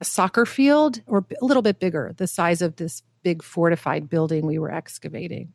a, 0.00 0.04
soccer 0.04 0.44
field 0.44 1.00
or 1.06 1.24
a 1.40 1.44
little 1.44 1.62
bit 1.62 1.78
bigger, 1.78 2.12
the 2.16 2.26
size 2.26 2.60
of 2.60 2.76
this 2.76 3.02
big 3.22 3.42
fortified 3.42 4.08
building 4.08 4.46
we 4.46 4.58
were 4.58 4.72
excavating. 4.72 5.52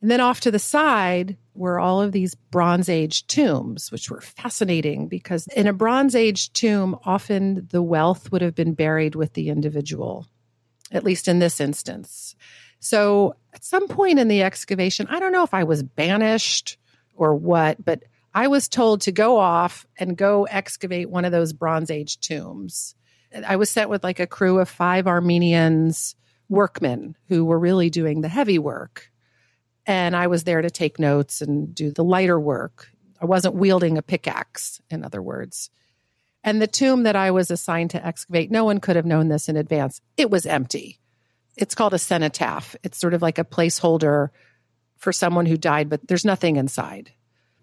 And 0.00 0.10
then 0.10 0.20
off 0.20 0.40
to 0.40 0.50
the 0.50 0.58
side 0.58 1.36
were 1.54 1.80
all 1.80 2.00
of 2.00 2.12
these 2.12 2.34
Bronze 2.34 2.88
Age 2.88 3.26
tombs, 3.26 3.90
which 3.90 4.10
were 4.10 4.20
fascinating 4.20 5.08
because 5.08 5.46
in 5.48 5.66
a 5.66 5.72
Bronze 5.72 6.14
Age 6.14 6.52
tomb, 6.52 6.96
often 7.04 7.66
the 7.70 7.82
wealth 7.82 8.30
would 8.30 8.42
have 8.42 8.54
been 8.54 8.74
buried 8.74 9.14
with 9.14 9.32
the 9.32 9.48
individual, 9.48 10.26
at 10.92 11.04
least 11.04 11.26
in 11.26 11.40
this 11.40 11.60
instance. 11.60 12.36
So 12.80 13.34
at 13.52 13.64
some 13.64 13.88
point 13.88 14.18
in 14.18 14.28
the 14.28 14.42
excavation, 14.42 15.06
I 15.10 15.20
don't 15.20 15.32
know 15.32 15.44
if 15.44 15.54
I 15.54 15.64
was 15.64 15.82
banished 15.82 16.78
or 17.14 17.34
what, 17.34 17.84
but 17.84 18.04
I 18.34 18.48
was 18.48 18.68
told 18.68 19.02
to 19.02 19.12
go 19.12 19.38
off 19.38 19.86
and 19.98 20.16
go 20.16 20.44
excavate 20.44 21.10
one 21.10 21.24
of 21.24 21.32
those 21.32 21.52
Bronze 21.52 21.90
Age 21.90 22.20
tombs. 22.20 22.94
I 23.46 23.56
was 23.56 23.70
sent 23.70 23.90
with 23.90 24.04
like 24.04 24.20
a 24.20 24.26
crew 24.26 24.58
of 24.58 24.68
five 24.68 25.06
Armenians, 25.06 26.14
workmen 26.48 27.16
who 27.28 27.44
were 27.44 27.58
really 27.58 27.90
doing 27.90 28.20
the 28.20 28.28
heavy 28.28 28.58
work. 28.58 29.10
And 29.86 30.14
I 30.14 30.26
was 30.26 30.44
there 30.44 30.62
to 30.62 30.70
take 30.70 30.98
notes 30.98 31.40
and 31.40 31.74
do 31.74 31.90
the 31.90 32.04
lighter 32.04 32.38
work. 32.38 32.88
I 33.20 33.26
wasn't 33.26 33.54
wielding 33.54 33.98
a 33.98 34.02
pickaxe, 34.02 34.80
in 34.90 35.04
other 35.04 35.20
words. 35.20 35.70
And 36.44 36.62
the 36.62 36.66
tomb 36.66 37.02
that 37.02 37.16
I 37.16 37.32
was 37.32 37.50
assigned 37.50 37.90
to 37.90 38.06
excavate, 38.06 38.50
no 38.50 38.64
one 38.64 38.78
could 38.78 38.96
have 38.96 39.04
known 39.04 39.28
this 39.28 39.48
in 39.48 39.56
advance. 39.56 40.00
It 40.16 40.30
was 40.30 40.46
empty 40.46 41.00
it's 41.58 41.74
called 41.74 41.92
a 41.92 41.98
cenotaph. 41.98 42.76
It's 42.82 42.98
sort 42.98 43.14
of 43.14 43.20
like 43.20 43.38
a 43.38 43.44
placeholder 43.44 44.28
for 44.96 45.12
someone 45.12 45.46
who 45.46 45.56
died, 45.56 45.90
but 45.90 46.06
there's 46.06 46.24
nothing 46.24 46.56
inside. 46.56 47.10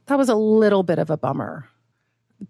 That 0.05 0.17
was 0.17 0.29
a 0.29 0.35
little 0.35 0.83
bit 0.83 0.99
of 0.99 1.09
a 1.09 1.17
bummer. 1.17 1.67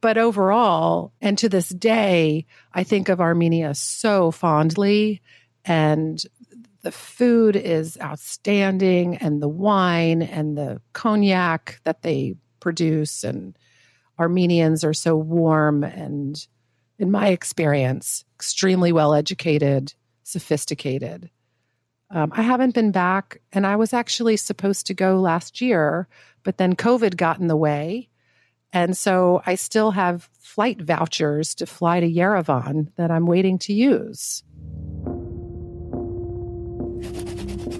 But 0.01 0.17
overall, 0.17 1.13
and 1.21 1.37
to 1.37 1.47
this 1.47 1.69
day, 1.69 2.47
I 2.73 2.83
think 2.83 3.07
of 3.07 3.21
Armenia 3.21 3.75
so 3.75 4.31
fondly. 4.31 5.21
And 5.63 6.21
the 6.81 6.91
food 6.91 7.55
is 7.55 7.97
outstanding, 8.01 9.17
and 9.17 9.41
the 9.41 9.47
wine 9.47 10.21
and 10.21 10.57
the 10.57 10.81
cognac 10.93 11.79
that 11.83 12.01
they 12.01 12.35
produce. 12.59 13.23
And 13.23 13.57
Armenians 14.19 14.83
are 14.83 14.93
so 14.93 15.15
warm 15.15 15.83
and, 15.83 16.45
in 16.99 17.11
my 17.11 17.27
experience, 17.27 18.25
extremely 18.35 18.91
well 18.91 19.13
educated, 19.13 19.93
sophisticated. 20.23 21.29
Um, 22.15 22.31
I 22.33 22.41
haven't 22.43 22.73
been 22.73 22.91
back, 22.91 23.41
and 23.51 23.67
I 23.67 23.75
was 23.75 23.91
actually 23.91 24.37
supposed 24.37 24.87
to 24.87 24.93
go 24.93 25.19
last 25.19 25.59
year, 25.59 26.07
but 26.43 26.57
then 26.57 26.73
COVID 26.73 27.17
got 27.17 27.41
in 27.41 27.47
the 27.47 27.57
way. 27.57 28.07
And 28.71 28.95
so 28.95 29.41
I 29.45 29.55
still 29.55 29.91
have 29.91 30.29
flight 30.39 30.79
vouchers 30.81 31.53
to 31.55 31.65
fly 31.65 31.99
to 31.99 32.09
Yerevan 32.09 32.87
that 32.95 33.11
I'm 33.11 33.25
waiting 33.25 33.59
to 33.59 33.73
use. 33.73 34.43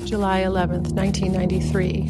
July 0.06 0.42
11th, 0.42 0.92
1993. 0.92 2.10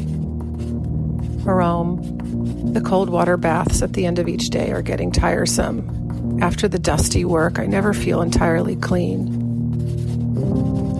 Rome. 1.44 2.72
The 2.72 2.80
cold 2.80 3.08
water 3.08 3.36
baths 3.36 3.82
at 3.82 3.92
the 3.92 4.04
end 4.04 4.18
of 4.18 4.26
each 4.26 4.50
day 4.50 4.72
are 4.72 4.82
getting 4.82 5.12
tiresome. 5.12 6.40
After 6.42 6.66
the 6.66 6.80
dusty 6.80 7.24
work, 7.24 7.60
I 7.60 7.66
never 7.66 7.94
feel 7.94 8.20
entirely 8.20 8.74
clean. 8.74 9.46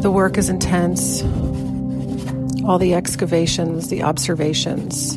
The 0.02 0.10
work 0.10 0.38
is 0.38 0.48
intense. 0.48 1.22
All 2.64 2.78
the 2.78 2.94
excavations, 2.94 3.88
the 3.88 4.02
observations. 4.02 5.16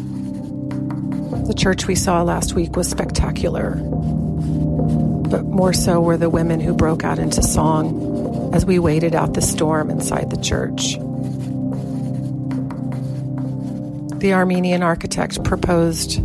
The 1.47 1.53
church 1.53 1.87
we 1.87 1.95
saw 1.95 2.21
last 2.23 2.53
week 2.53 2.75
was 2.75 2.89
spectacular. 2.89 3.75
But 3.75 5.45
more 5.45 5.73
so 5.73 5.99
were 5.99 6.17
the 6.17 6.29
women 6.29 6.59
who 6.59 6.73
broke 6.73 7.03
out 7.03 7.19
into 7.19 7.41
song 7.41 8.53
as 8.53 8.65
we 8.65 8.79
waited 8.79 9.15
out 9.15 9.33
the 9.33 9.41
storm 9.41 9.89
inside 9.89 10.29
the 10.29 10.41
church. 10.41 10.93
The 14.19 14.33
Armenian 14.33 14.83
architect 14.83 15.43
proposed. 15.43 16.19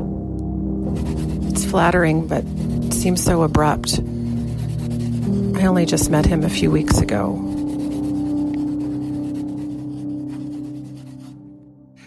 It's 1.50 1.64
flattering, 1.64 2.26
but 2.26 2.44
seems 2.92 3.22
so 3.22 3.42
abrupt. 3.42 3.98
I 3.98 5.66
only 5.66 5.86
just 5.86 6.10
met 6.10 6.26
him 6.26 6.42
a 6.44 6.50
few 6.50 6.70
weeks 6.70 6.98
ago. 6.98 7.53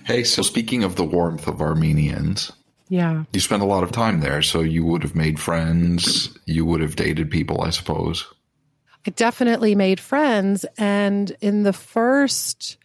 Hey, 0.08 0.24
so 0.24 0.42
speaking 0.42 0.86
of 0.86 0.96
the 0.96 1.04
warmth 1.04 1.50
of 1.50 1.62
Armenians, 1.62 2.54
yeah. 2.88 3.26
You 3.34 3.42
spent 3.42 3.62
a 3.62 3.66
lot 3.66 3.84
of 3.84 3.92
time 3.92 4.22
there, 4.22 4.42
so 4.42 4.62
you 4.62 4.86
would 4.86 5.04
have 5.04 5.16
made 5.16 5.38
friends, 5.38 6.34
you 6.46 6.64
would 6.64 6.80
have 6.80 6.96
dated 6.96 7.30
people, 7.30 7.62
I 7.62 7.72
suppose. 7.72 8.26
I 9.06 9.10
definitely 9.10 9.76
made 9.76 10.00
friends 10.00 10.66
and 10.78 11.36
in 11.42 11.64
the 11.64 11.74
first 11.74 12.78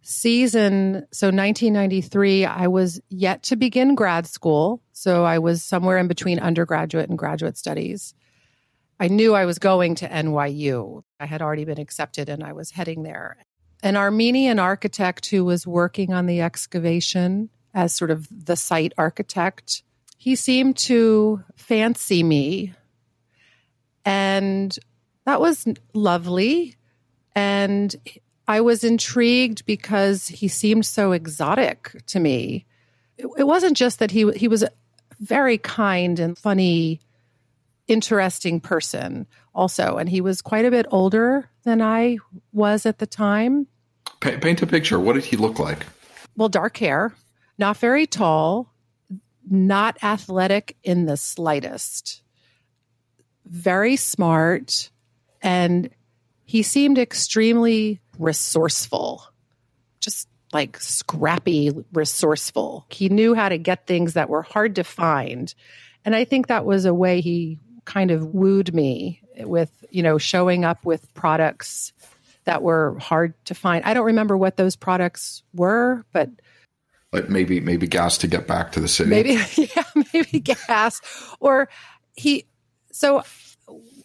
season, 0.00 1.06
so 1.12 1.26
1993, 1.26 2.46
I 2.46 2.68
was 2.68 2.98
yet 3.10 3.42
to 3.42 3.56
begin 3.56 3.94
grad 3.94 4.26
school, 4.26 4.80
so 4.92 5.22
I 5.22 5.40
was 5.40 5.62
somewhere 5.62 5.98
in 5.98 6.08
between 6.08 6.38
undergraduate 6.38 7.10
and 7.10 7.18
graduate 7.18 7.58
studies. 7.58 8.14
I 8.98 9.08
knew 9.08 9.34
I 9.34 9.44
was 9.44 9.58
going 9.58 9.96
to 9.96 10.08
NYU. 10.08 11.02
I 11.20 11.26
had 11.26 11.42
already 11.42 11.66
been 11.66 11.78
accepted 11.78 12.30
and 12.30 12.42
I 12.42 12.54
was 12.54 12.70
heading 12.70 13.02
there 13.02 13.36
an 13.84 13.96
Armenian 13.96 14.58
architect 14.58 15.26
who 15.26 15.44
was 15.44 15.66
working 15.66 16.14
on 16.14 16.24
the 16.24 16.40
excavation 16.40 17.50
as 17.74 17.94
sort 17.94 18.10
of 18.10 18.26
the 18.30 18.56
site 18.56 18.94
architect. 18.96 19.82
He 20.16 20.36
seemed 20.36 20.78
to 20.78 21.44
fancy 21.54 22.22
me. 22.22 22.72
And 24.06 24.76
that 25.26 25.38
was 25.38 25.66
lovely. 25.92 26.76
And 27.36 27.94
I 28.48 28.62
was 28.62 28.84
intrigued 28.84 29.66
because 29.66 30.28
he 30.28 30.48
seemed 30.48 30.86
so 30.86 31.12
exotic 31.12 32.02
to 32.06 32.18
me. 32.18 32.64
It, 33.18 33.26
it 33.36 33.44
wasn't 33.44 33.76
just 33.76 33.98
that 33.98 34.10
he 34.10 34.30
he 34.32 34.48
was 34.48 34.62
a 34.62 34.70
very 35.20 35.58
kind 35.58 36.18
and 36.18 36.38
funny, 36.38 37.00
interesting 37.86 38.60
person 38.60 39.26
also, 39.54 39.98
and 39.98 40.08
he 40.08 40.20
was 40.20 40.42
quite 40.42 40.64
a 40.64 40.70
bit 40.70 40.86
older 40.90 41.50
than 41.64 41.82
I 41.82 42.16
was 42.52 42.86
at 42.86 42.98
the 42.98 43.06
time. 43.06 43.66
Pa- 44.20 44.38
paint 44.40 44.62
a 44.62 44.66
picture. 44.66 44.98
What 45.00 45.14
did 45.14 45.24
he 45.24 45.36
look 45.36 45.58
like? 45.58 45.86
Well, 46.36 46.48
dark 46.48 46.76
hair, 46.76 47.14
not 47.58 47.76
very 47.76 48.06
tall, 48.06 48.72
not 49.48 49.96
athletic 50.02 50.76
in 50.82 51.06
the 51.06 51.16
slightest. 51.16 52.22
very 53.46 53.96
smart 53.96 54.90
and 55.42 55.90
he 56.46 56.62
seemed 56.62 56.98
extremely 56.98 58.00
resourceful, 58.18 59.22
just 60.00 60.28
like 60.52 60.78
scrappy, 60.80 61.70
resourceful. 61.92 62.86
He 62.88 63.08
knew 63.10 63.34
how 63.34 63.48
to 63.50 63.58
get 63.58 63.86
things 63.86 64.14
that 64.14 64.30
were 64.30 64.42
hard 64.42 64.76
to 64.76 64.84
find. 64.84 65.54
And 66.04 66.14
I 66.14 66.24
think 66.24 66.46
that 66.46 66.64
was 66.64 66.84
a 66.86 66.94
way 66.94 67.20
he 67.20 67.58
kind 67.84 68.10
of 68.10 68.34
wooed 68.34 68.72
me 68.74 69.20
with, 69.40 69.84
you 69.90 70.02
know, 70.02 70.16
showing 70.16 70.64
up 70.64 70.86
with 70.86 71.12
products 71.14 71.92
that 72.44 72.62
were 72.62 72.98
hard 72.98 73.34
to 73.46 73.54
find. 73.54 73.84
I 73.84 73.94
don't 73.94 74.06
remember 74.06 74.36
what 74.36 74.56
those 74.56 74.76
products 74.76 75.42
were, 75.54 76.04
but 76.12 76.30
like 77.12 77.28
maybe 77.28 77.60
maybe 77.60 77.86
gas 77.86 78.18
to 78.18 78.26
get 78.26 78.46
back 78.46 78.72
to 78.72 78.80
the 78.80 78.88
city. 78.88 79.10
Maybe 79.10 79.38
yeah, 79.76 79.84
maybe 80.12 80.40
gas 80.40 81.00
or 81.40 81.68
he 82.14 82.46
so 82.92 83.22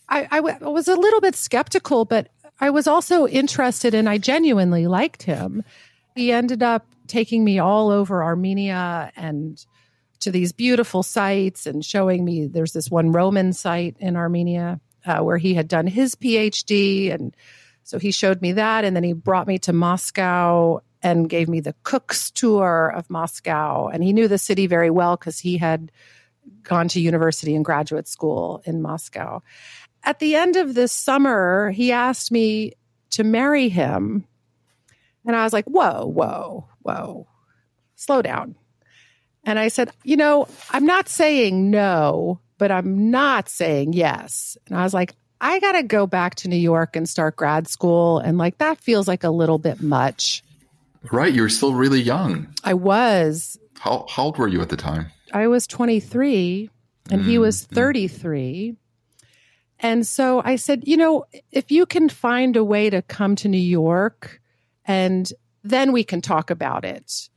I, 0.08 0.28
I, 0.32 0.36
w- 0.38 0.58
I 0.60 0.68
was 0.68 0.88
a 0.88 0.96
little 0.96 1.22
bit 1.22 1.36
skeptical, 1.36 2.06
but 2.06 2.30
I 2.60 2.72
was 2.72 2.88
also 2.88 3.28
interested 3.28 3.94
and 3.94 4.10
I 4.10 4.18
genuinely 4.18 4.88
liked 4.88 5.24
him. 5.24 5.64
He 6.16 6.32
ended 6.32 6.64
up 6.64 6.88
taking 7.08 7.44
me 7.44 7.60
all 7.60 7.90
over 7.90 8.24
Armenia 8.24 9.12
and 9.16 9.64
to 10.22 10.32
these 10.32 10.52
beautiful 10.52 11.04
sites 11.04 11.66
and 11.66 11.86
showing 11.86 12.26
me 12.26 12.48
there's 12.48 12.74
this 12.74 12.90
one 12.90 13.12
Roman 13.12 13.54
site 13.54 13.96
in 14.00 14.16
Armenia 14.16 14.82
uh, 15.06 15.20
where 15.20 15.38
he 15.38 15.54
had 15.54 15.68
done 15.68 15.88
his 15.88 16.16
PhD. 16.16 17.14
And 17.14 17.36
so 17.90 18.00
he 18.00 18.12
showed 18.12 18.42
me 18.42 18.54
that. 18.54 18.86
And 18.86 18.96
then 18.96 19.04
he 19.04 19.14
brought 19.14 19.48
me 19.48 19.58
to 19.60 19.74
Moscow 19.74 20.80
and 21.02 21.30
gave 21.30 21.50
me 21.50 21.60
the 21.60 21.76
cook's 21.84 22.30
tour 22.32 22.94
of 22.96 23.10
Moscow. 23.10 23.88
And 23.88 24.04
he 24.04 24.14
knew 24.14 24.28
the 24.28 24.38
city 24.38 24.68
very 24.68 24.90
well 24.90 25.16
because 25.16 25.40
he 25.40 25.58
had 25.58 25.92
gone 26.64 26.88
to 26.90 27.00
university 27.00 27.56
and 27.56 27.64
graduate 27.64 28.08
school 28.08 28.62
in 28.66 28.82
Moscow 28.82 29.42
at 30.04 30.20
the 30.20 30.36
end 30.36 30.56
of 30.56 30.74
this 30.74 30.92
summer, 30.92 31.72
he 31.72 31.92
asked 31.92 32.32
me 32.32 32.74
to 33.12 33.24
marry 33.24 33.70
him. 33.70 34.26
And 35.26 35.36
I 35.36 35.44
was 35.44 35.54
like, 35.54 35.66
whoa, 35.66 36.06
whoa, 36.06 36.68
whoa, 36.82 37.28
slow 37.96 38.22
down. 38.22 38.56
And 39.44 39.60
I 39.60 39.68
said, 39.68 39.92
you 40.04 40.18
know, 40.18 40.48
I'm 40.70 40.86
not 40.86 41.10
saying 41.10 41.70
no, 41.70 42.40
but 42.58 42.72
I'm 42.72 43.12
not 43.12 43.50
saying 43.50 43.94
yes. 43.94 44.58
And 44.68 44.78
I 44.78 44.84
was 44.84 44.94
like, 44.94 45.16
I 45.42 45.60
got 45.60 45.74
to 45.74 45.84
go 45.84 46.06
back 46.06 46.36
to 46.36 46.48
New 46.48 46.58
York 46.58 46.96
and 46.96 47.08
start 47.08 47.36
grad 47.36 47.68
school. 47.68 48.20
And 48.20 48.38
like, 48.38 48.58
that 48.58 48.80
feels 48.80 49.08
like 49.08 49.24
a 49.24 49.30
little 49.30 49.58
bit 49.58 49.82
much. 49.82 50.44
Right. 51.12 51.34
You 51.34 51.44
were 51.44 51.50
still 51.50 51.74
really 51.74 52.02
young. 52.02 52.54
I 52.64 52.74
was. 52.74 53.58
How, 53.80 54.06
how 54.10 54.24
old 54.24 54.38
were 54.38 54.48
you 54.48 54.62
at 54.62 54.70
the 54.70 54.78
time? 54.78 55.12
I 55.34 55.48
was 55.48 55.68
23 55.68 56.70
and 57.12 57.22
mm 57.22 57.26
he 57.26 57.38
was 57.38 57.64
mm-hmm. 57.64 57.76
33. 57.76 58.76
And 59.80 60.06
so 60.06 60.42
I 60.44 60.58
said, 60.58 60.84
you 60.86 60.98
know, 60.98 61.26
if 61.52 61.72
you 61.72 61.86
can 61.86 62.10
find 62.10 62.56
a 62.56 62.64
way 62.64 62.90
to 62.90 63.02
come 63.02 63.36
to 63.38 63.48
New 63.48 63.58
York 63.58 64.42
and 64.86 65.32
then 65.64 65.92
we 65.92 66.04
can 66.04 66.22
talk 66.22 66.50
about 66.50 66.84
it. 66.84 67.30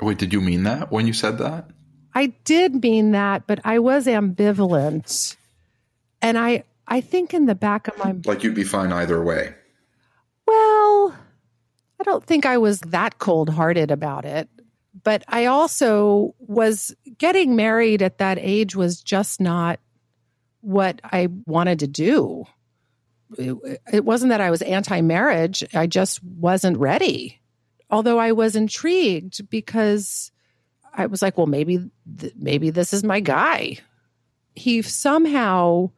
Wait, 0.00 0.18
did 0.18 0.32
you 0.32 0.40
mean 0.40 0.62
that 0.64 0.90
when 0.90 1.06
you 1.06 1.12
said 1.12 1.38
that? 1.38 1.70
I 2.14 2.26
did 2.44 2.82
mean 2.82 3.12
that, 3.12 3.46
but 3.46 3.60
I 3.64 3.78
was 3.78 4.06
ambivalent. 4.06 5.36
And 6.22 6.38
I 6.38 6.64
I 6.88 7.00
think 7.00 7.34
in 7.34 7.46
the 7.46 7.54
back 7.54 7.88
of 7.88 7.96
my 7.98 8.14
like 8.24 8.42
you'd 8.42 8.54
be 8.54 8.64
fine 8.64 8.92
either 8.92 9.22
way. 9.22 9.54
Well, 10.46 11.14
I 12.00 12.04
don't 12.04 12.24
think 12.24 12.46
I 12.46 12.58
was 12.58 12.80
that 12.80 13.18
cold-hearted 13.18 13.90
about 13.90 14.24
it, 14.24 14.48
but 15.04 15.22
I 15.28 15.46
also 15.46 16.34
was 16.38 16.94
getting 17.18 17.54
married 17.54 18.02
at 18.02 18.18
that 18.18 18.38
age 18.40 18.74
was 18.74 19.00
just 19.00 19.40
not 19.40 19.78
what 20.60 21.00
I 21.04 21.28
wanted 21.46 21.78
to 21.80 21.86
do. 21.86 22.44
It, 23.38 23.80
it 23.92 24.04
wasn't 24.04 24.30
that 24.30 24.40
I 24.40 24.50
was 24.50 24.62
anti 24.62 25.00
marriage, 25.00 25.62
I 25.74 25.86
just 25.86 26.22
wasn't 26.24 26.78
ready. 26.78 27.40
Although 27.90 28.18
I 28.18 28.32
was 28.32 28.56
intrigued 28.56 29.48
because 29.50 30.30
I 30.94 31.06
was 31.06 31.22
like, 31.22 31.36
well, 31.36 31.46
maybe, 31.46 31.90
th- 32.18 32.34
maybe 32.36 32.70
this 32.70 32.92
is 32.92 33.04
my 33.04 33.20
guy. 33.20 33.78
He 34.54 34.82
somehow, 34.82 35.90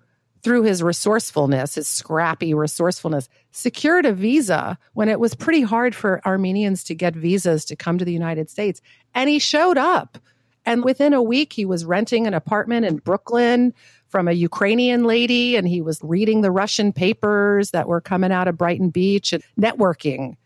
through 0.42 0.62
his 0.62 0.82
resourcefulness, 0.82 1.76
his 1.76 1.86
scrappy 1.86 2.52
resourcefulness, 2.52 3.28
secured 3.52 4.06
a 4.06 4.12
visa 4.12 4.76
when 4.94 5.08
it 5.08 5.20
was 5.20 5.34
pretty 5.34 5.62
hard 5.62 5.94
for 5.94 6.20
Armenians 6.26 6.84
to 6.84 6.94
get 6.94 7.14
visas 7.14 7.64
to 7.66 7.76
come 7.76 7.98
to 7.98 8.04
the 8.04 8.12
United 8.12 8.50
States. 8.50 8.80
And 9.14 9.30
he 9.30 9.38
showed 9.38 9.78
up. 9.78 10.18
And 10.64 10.84
within 10.84 11.12
a 11.12 11.22
week, 11.22 11.52
he 11.52 11.64
was 11.64 11.84
renting 11.84 12.26
an 12.26 12.34
apartment 12.34 12.86
in 12.86 12.96
Brooklyn 12.96 13.74
from 14.08 14.28
a 14.28 14.32
Ukrainian 14.32 15.04
lady, 15.04 15.56
and 15.56 15.66
he 15.66 15.80
was 15.80 15.98
reading 16.02 16.40
the 16.40 16.50
Russian 16.50 16.92
papers 16.92 17.70
that 17.70 17.88
were 17.88 18.00
coming 18.00 18.30
out 18.30 18.46
of 18.46 18.58
Brighton 18.58 18.90
Beach 18.90 19.32
and 19.32 19.42
networking. 19.60 20.36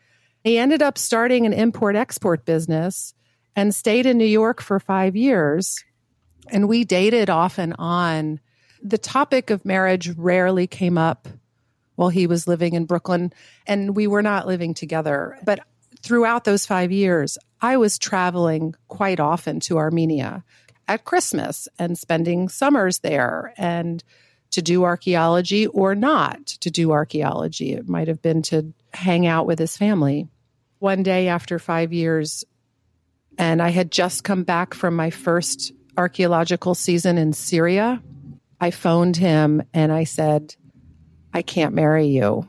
He 0.44 0.56
ended 0.56 0.82
up 0.82 0.96
starting 0.96 1.44
an 1.44 1.52
import 1.52 1.96
export 1.96 2.44
business 2.44 3.12
and 3.56 3.74
stayed 3.74 4.06
in 4.06 4.16
New 4.16 4.24
York 4.24 4.62
for 4.62 4.78
five 4.78 5.16
years. 5.16 5.84
And 6.48 6.68
we 6.68 6.84
dated 6.84 7.28
off 7.28 7.58
and 7.58 7.74
on. 7.78 8.40
The 8.86 8.98
topic 8.98 9.50
of 9.50 9.64
marriage 9.64 10.10
rarely 10.10 10.68
came 10.68 10.96
up 10.96 11.26
while 11.96 12.08
he 12.08 12.28
was 12.28 12.46
living 12.46 12.74
in 12.74 12.84
Brooklyn, 12.84 13.32
and 13.66 13.96
we 13.96 14.06
were 14.06 14.22
not 14.22 14.46
living 14.46 14.74
together. 14.74 15.36
But 15.44 15.58
throughout 16.02 16.44
those 16.44 16.66
five 16.66 16.92
years, 16.92 17.36
I 17.60 17.78
was 17.78 17.98
traveling 17.98 18.76
quite 18.86 19.18
often 19.18 19.58
to 19.60 19.78
Armenia 19.78 20.44
at 20.86 21.04
Christmas 21.04 21.66
and 21.80 21.98
spending 21.98 22.48
summers 22.48 23.00
there 23.00 23.52
and 23.56 24.04
to 24.52 24.62
do 24.62 24.84
archaeology 24.84 25.66
or 25.66 25.96
not 25.96 26.46
to 26.46 26.70
do 26.70 26.92
archaeology. 26.92 27.72
It 27.72 27.88
might 27.88 28.06
have 28.06 28.22
been 28.22 28.42
to 28.42 28.72
hang 28.92 29.26
out 29.26 29.46
with 29.46 29.58
his 29.58 29.76
family. 29.76 30.28
One 30.78 31.02
day 31.02 31.26
after 31.26 31.58
five 31.58 31.92
years, 31.92 32.44
and 33.36 33.60
I 33.60 33.70
had 33.70 33.90
just 33.90 34.22
come 34.22 34.44
back 34.44 34.74
from 34.74 34.94
my 34.94 35.10
first 35.10 35.72
archaeological 35.96 36.76
season 36.76 37.18
in 37.18 37.32
Syria, 37.32 38.00
I 38.60 38.70
phoned 38.70 39.16
him 39.16 39.62
and 39.74 39.92
I 39.92 40.04
said, 40.04 40.54
I 41.32 41.42
can't 41.42 41.74
marry 41.74 42.06
you. 42.06 42.48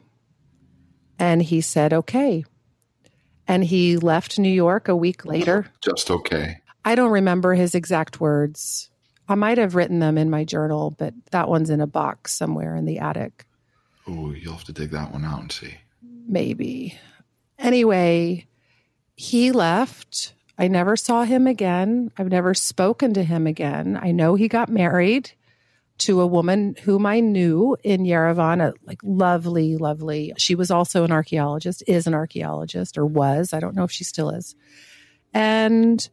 And 1.20 1.42
he 1.42 1.62
said, 1.62 1.94
okay. 1.94 2.46
And 3.48 3.64
he 3.64 3.98
left 3.98 4.40
New 4.40 4.52
York 4.52 4.88
a 4.88 4.96
week 4.96 5.26
later. 5.26 5.68
Just 5.82 6.12
okay. 6.12 6.62
I 6.86 6.96
don't 6.96 7.12
remember 7.12 7.54
his 7.54 7.76
exact 7.76 8.22
words. 8.22 8.90
I 9.28 9.36
might 9.36 9.58
have 9.58 9.76
written 9.76 10.00
them 10.00 10.18
in 10.18 10.30
my 10.30 10.46
journal, 10.46 10.92
but 10.92 11.14
that 11.32 11.50
one's 11.50 11.70
in 11.70 11.82
a 11.82 11.88
box 11.88 12.34
somewhere 12.34 12.76
in 12.76 12.86
the 12.86 13.00
attic. 13.00 13.46
Oh, 14.08 14.32
you'll 14.32 14.54
have 14.54 14.64
to 14.66 14.74
dig 14.74 14.92
that 14.92 15.12
one 15.12 15.26
out 15.26 15.42
and 15.42 15.52
see. 15.52 15.76
Maybe. 16.02 16.98
Anyway, 17.60 18.48
he 19.16 19.52
left. 19.52 20.34
I 20.58 20.70
never 20.70 20.96
saw 20.96 21.24
him 21.24 21.46
again. 21.46 22.12
I've 22.18 22.30
never 22.30 22.54
spoken 22.54 23.14
to 23.16 23.24
him 23.24 23.48
again. 23.48 24.00
I 24.02 24.12
know 24.12 24.36
he 24.36 24.48
got 24.48 24.70
married 24.70 25.32
to 26.00 26.22
a 26.22 26.28
woman 26.28 26.76
whom 26.84 27.06
I 27.06 27.20
knew 27.20 27.76
in 27.84 28.04
Yerevan, 28.04 28.62
a 28.62 28.74
like 28.86 29.00
lovely, 29.04 29.78
lovely. 29.78 30.34
She 30.38 30.56
was 30.56 30.70
also 30.70 31.04
an 31.04 31.12
archaeologist, 31.12 31.84
is 31.88 32.08
an 32.08 32.14
archaeologist, 32.14 32.98
or 32.98 33.06
was. 33.06 33.54
I 33.54 33.60
don't 33.60 33.76
know 33.76 33.84
if 33.84 33.92
she 33.92 34.04
still 34.04 34.30
is. 34.30 34.56
And 35.34 36.08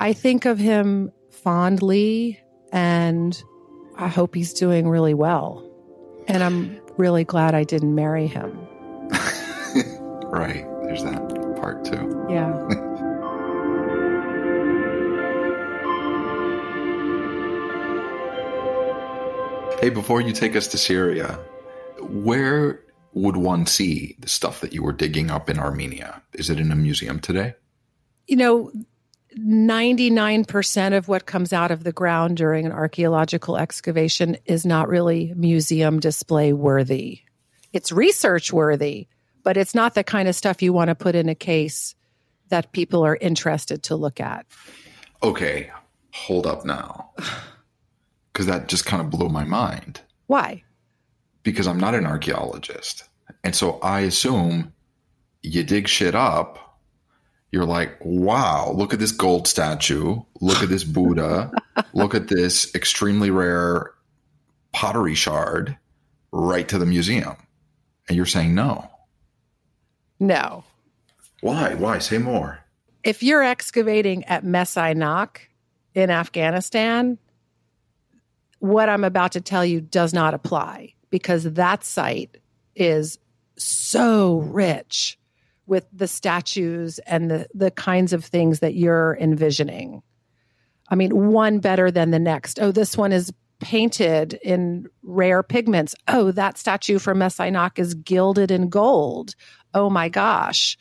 I 0.00 0.12
think 0.12 0.44
of 0.44 0.58
him 0.58 1.12
fondly 1.30 2.40
and 2.72 3.42
I 3.96 4.08
hope 4.08 4.34
he's 4.34 4.52
doing 4.52 4.88
really 4.88 5.14
well. 5.14 5.68
And 6.26 6.42
I'm 6.42 6.80
really 6.96 7.24
glad 7.24 7.54
I 7.54 7.64
didn't 7.64 7.94
marry 7.94 8.26
him. 8.26 8.50
right. 10.30 10.66
There's 10.82 11.04
that 11.04 11.56
part 11.60 11.84
too. 11.84 12.03
Hey, 19.84 19.90
before 19.90 20.22
you 20.22 20.32
take 20.32 20.56
us 20.56 20.66
to 20.66 20.78
Syria, 20.78 21.38
where 22.00 22.80
would 23.12 23.36
one 23.36 23.66
see 23.66 24.16
the 24.18 24.30
stuff 24.30 24.62
that 24.62 24.72
you 24.72 24.82
were 24.82 24.94
digging 24.94 25.30
up 25.30 25.50
in 25.50 25.58
Armenia? 25.58 26.22
Is 26.32 26.48
it 26.48 26.58
in 26.58 26.72
a 26.72 26.74
museum 26.74 27.20
today? 27.20 27.52
You 28.26 28.36
know, 28.36 28.72
99% 29.38 30.96
of 30.96 31.06
what 31.08 31.26
comes 31.26 31.52
out 31.52 31.70
of 31.70 31.84
the 31.84 31.92
ground 31.92 32.38
during 32.38 32.64
an 32.64 32.72
archaeological 32.72 33.58
excavation 33.58 34.38
is 34.46 34.64
not 34.64 34.88
really 34.88 35.34
museum 35.36 36.00
display 36.00 36.54
worthy. 36.54 37.20
It's 37.74 37.92
research 37.92 38.54
worthy, 38.54 39.08
but 39.42 39.58
it's 39.58 39.74
not 39.74 39.94
the 39.94 40.02
kind 40.02 40.28
of 40.28 40.34
stuff 40.34 40.62
you 40.62 40.72
want 40.72 40.88
to 40.88 40.94
put 40.94 41.14
in 41.14 41.28
a 41.28 41.34
case 41.34 41.94
that 42.48 42.72
people 42.72 43.04
are 43.04 43.18
interested 43.20 43.82
to 43.82 43.96
look 43.96 44.18
at. 44.18 44.46
Okay, 45.22 45.70
hold 46.10 46.46
up 46.46 46.64
now. 46.64 47.10
Because 48.34 48.44
that 48.46 48.68
just 48.68 48.84
kind 48.84 49.00
of 49.00 49.08
blew 49.08 49.30
my 49.30 49.44
mind. 49.44 50.02
Why? 50.26 50.62
Because 51.42 51.66
I'm 51.66 51.80
not 51.80 51.94
an 51.94 52.04
archaeologist. 52.04 53.04
And 53.42 53.56
so 53.56 53.78
I 53.80 54.00
assume 54.00 54.74
you 55.42 55.62
dig 55.62 55.88
shit 55.88 56.14
up 56.14 56.64
you're 57.54 57.64
like, 57.64 57.96
wow, 58.00 58.72
look 58.72 58.92
at 58.92 58.98
this 58.98 59.12
gold 59.12 59.46
statue. 59.46 60.20
Look 60.40 60.60
at 60.64 60.68
this 60.68 60.82
Buddha. 60.82 61.52
look 61.94 62.12
at 62.12 62.26
this 62.26 62.74
extremely 62.74 63.30
rare 63.30 63.92
pottery 64.72 65.14
shard 65.14 65.78
right 66.32 66.66
to 66.66 66.78
the 66.78 66.84
museum. 66.84 67.36
And 68.08 68.16
you're 68.16 68.26
saying 68.26 68.56
no. 68.56 68.90
No. 70.18 70.64
Why? 71.42 71.74
Why? 71.74 72.00
Say 72.00 72.18
more. 72.18 72.58
If 73.04 73.22
you're 73.22 73.44
excavating 73.44 74.24
at 74.24 74.42
Mes 74.42 74.74
Aynak 74.74 75.36
in 75.94 76.10
Afghanistan, 76.10 77.18
what 78.64 78.88
I'm 78.88 79.04
about 79.04 79.32
to 79.32 79.42
tell 79.42 79.62
you 79.62 79.82
does 79.82 80.14
not 80.14 80.32
apply 80.32 80.94
because 81.10 81.44
that 81.44 81.84
site 81.84 82.38
is 82.74 83.18
so 83.58 84.38
rich 84.38 85.18
with 85.66 85.86
the 85.92 86.08
statues 86.08 86.98
and 87.00 87.30
the, 87.30 87.46
the 87.52 87.70
kinds 87.70 88.14
of 88.14 88.24
things 88.24 88.60
that 88.60 88.74
you're 88.74 89.18
envisioning. 89.20 90.02
I 90.88 90.94
mean, 90.94 91.30
one 91.30 91.58
better 91.58 91.90
than 91.90 92.10
the 92.10 92.18
next. 92.18 92.58
Oh, 92.58 92.72
this 92.72 92.96
one 92.96 93.12
is 93.12 93.34
painted 93.60 94.40
in 94.42 94.88
rare 95.02 95.42
pigments. 95.42 95.94
Oh, 96.08 96.32
that 96.32 96.56
statue 96.56 96.98
from 96.98 97.18
Mes 97.18 97.36
Aynak 97.36 97.78
is 97.78 97.92
gilded 97.92 98.50
in 98.50 98.70
gold. 98.70 99.34
Oh 99.74 99.90
my 99.90 100.08
gosh. 100.08 100.78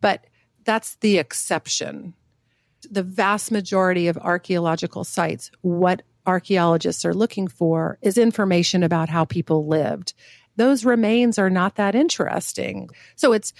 But 0.00 0.26
that's 0.62 0.94
the 1.00 1.18
exception. 1.18 2.14
The 2.88 3.02
vast 3.02 3.50
majority 3.50 4.06
of 4.06 4.16
archaeological 4.18 5.02
sites, 5.02 5.50
what 5.62 6.02
archaeologists 6.26 7.04
are 7.04 7.14
looking 7.14 7.48
for 7.48 7.98
is 8.02 8.18
information 8.18 8.82
about 8.82 9.08
how 9.08 9.24
people 9.24 9.66
lived. 9.66 10.14
Those 10.56 10.84
remains 10.84 11.38
are 11.38 11.50
not 11.50 11.76
that 11.76 11.94
interesting. 11.94 12.90
So 13.14 13.32
it's 13.32 13.52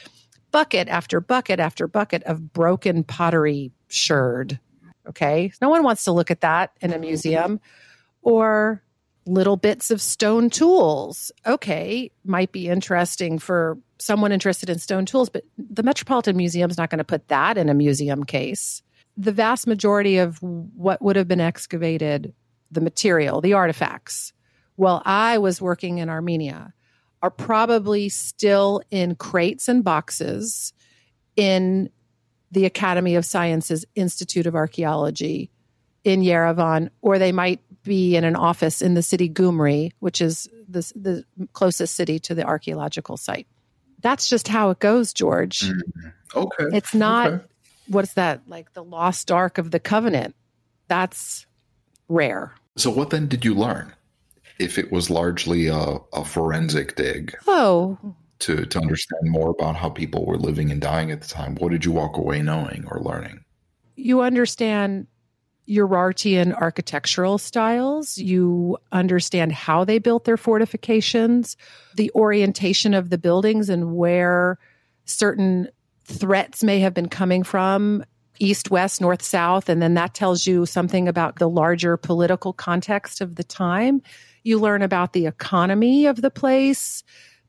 bucket 0.51 0.89
after 0.89 1.21
bucket 1.21 1.61
after 1.61 1.87
bucket 1.87 2.23
of 2.25 2.53
broken 2.53 3.05
pottery 3.05 3.73
sherd. 3.89 4.59
Okay. 5.09 5.53
No 5.61 5.69
one 5.69 5.83
wants 5.83 6.05
to 6.05 6.13
look 6.13 6.31
at 6.31 6.41
that 6.41 6.73
in 6.81 6.93
a 6.93 6.99
museum 6.99 7.61
or 8.23 8.83
little 9.27 9.57
bits 9.57 9.91
of 9.91 10.01
stone 10.01 10.51
tools. 10.51 11.31
Okay. 11.47 12.11
Might 12.25 12.53
be 12.53 12.69
interesting 12.69 13.39
for 13.39 13.79
someone 13.99 14.33
interested 14.33 14.71
in 14.71 14.79
stone 14.79 15.07
tools, 15.07 15.29
but 15.29 15.45
the 15.59 15.83
Metropolitan 15.83 16.37
Museum 16.37 16.71
is 16.71 16.79
not 16.79 16.91
going 16.91 16.99
to 16.99 17.05
put 17.05 17.29
that 17.29 17.57
in 17.59 17.69
a 17.69 17.75
museum 17.75 18.25
case. 18.25 18.83
The 19.17 19.33
vast 19.33 19.67
majority 19.67 20.19
of 20.19 20.39
what 20.43 21.01
would 21.01 21.17
have 21.17 21.29
been 21.29 21.41
excavated, 21.41 22.35
the 22.71 22.81
material, 22.81 23.41
the 23.41 23.55
artifacts, 23.55 24.33
while 24.77 25.03
I 25.05 25.39
was 25.39 25.61
working 25.61 25.99
in 25.99 26.09
Armenia, 26.09 26.75
are 27.23 27.31
probably 27.31 28.09
still 28.09 28.83
in 28.91 29.15
crates 29.15 29.69
and 29.69 29.83
boxes 29.83 30.73
in 31.35 31.91
the 32.53 32.67
Academy 32.67 33.17
of 33.17 33.25
Sciences 33.25 33.85
Institute 33.95 34.47
of 34.47 34.55
Archaeology 34.55 35.51
in 36.05 36.21
Yerevan, 36.21 36.91
or 37.01 37.19
they 37.19 37.33
might 37.33 37.61
be 37.83 38.17
in 38.17 38.25
an 38.25 38.37
office 38.37 38.83
in 38.83 38.95
the 38.95 39.03
city 39.03 39.29
Gyumri, 39.29 39.93
which 39.99 40.21
is 40.21 40.49
the, 40.69 40.81
the 40.95 41.25
closest 41.53 41.97
city 41.97 42.19
to 42.21 42.35
the 42.35 42.45
archaeological 42.45 43.17
site 43.17 43.47
that's 44.01 44.29
just 44.29 44.49
how 44.49 44.71
it 44.71 44.79
goes, 44.79 45.13
George. 45.13 45.61
Mm-hmm. 45.61 46.09
Okay. 46.37 46.77
It's 46.77 46.95
not 46.95 47.33
okay. 47.33 47.45
what's 47.89 48.15
that 48.15 48.43
like 48.47 48.73
the 48.73 48.85
lost 48.85 49.31
ark 49.31 49.59
of 49.59 49.71
the 49.71 49.81
covenant. 49.81 50.35
That's 50.89 51.46
rare. 52.09 52.53
So 52.77 52.91
what 52.91 53.11
then 53.11 53.27
did 53.27 53.45
you 53.45 53.55
learn? 53.55 53.93
If 54.59 54.79
it 54.79 54.91
was 54.91 55.11
largely 55.11 55.67
a, 55.67 55.99
a 56.13 56.25
forensic 56.25 56.97
dig. 56.97 57.35
Oh. 57.47 57.99
To 58.41 58.67
to 58.67 58.79
understand 58.79 59.31
more 59.31 59.51
about 59.51 59.77
how 59.77 59.89
people 59.89 60.27
were 60.27 60.37
living 60.37 60.71
and 60.71 60.81
dying 60.81 61.11
at 61.11 61.23
the 61.23 61.29
time, 61.29 61.55
what 61.57 61.73
did 61.73 61.85
you 61.85 61.93
walk 61.93 62.19
away 62.19 62.43
knowing 62.43 62.87
or 62.91 63.01
learning? 63.01 63.45
You 63.97 64.21
understand 64.21 65.07
Urartian 65.69 66.55
architectural 66.55 67.39
styles. 67.39 68.19
You 68.19 68.77
understand 68.93 69.53
how 69.53 69.85
they 69.85 69.99
built 69.99 70.25
their 70.25 70.37
fortifications, 70.37 71.57
the 71.95 72.11
orientation 72.15 72.95
of 72.95 73.11
the 73.11 73.19
buildings, 73.19 73.69
and 73.69 73.97
where 73.97 74.59
certain 75.07 75.69
threats 76.05 76.63
may 76.63 76.79
have 76.81 76.95
been 76.95 77.09
coming 77.09 77.43
from 77.43 78.05
east, 78.39 78.71
west, 78.71 79.01
north, 79.01 79.23
south. 79.23 79.69
And 79.69 79.81
then 79.81 79.95
that 79.95 80.15
tells 80.15 80.47
you 80.47 80.67
something 80.67 81.09
about 81.09 81.37
the 81.37 81.49
larger 81.49 81.97
political 81.97 82.53
context 82.53 83.21
of 83.21 83.37
the 83.37 83.45
time. 83.45 84.03
You 84.43 84.59
learn 84.59 84.83
about 84.83 85.13
the 85.13 85.27
economy 85.27 86.07
of 86.07 86.23
the 86.23 86.31
place 86.31 87.03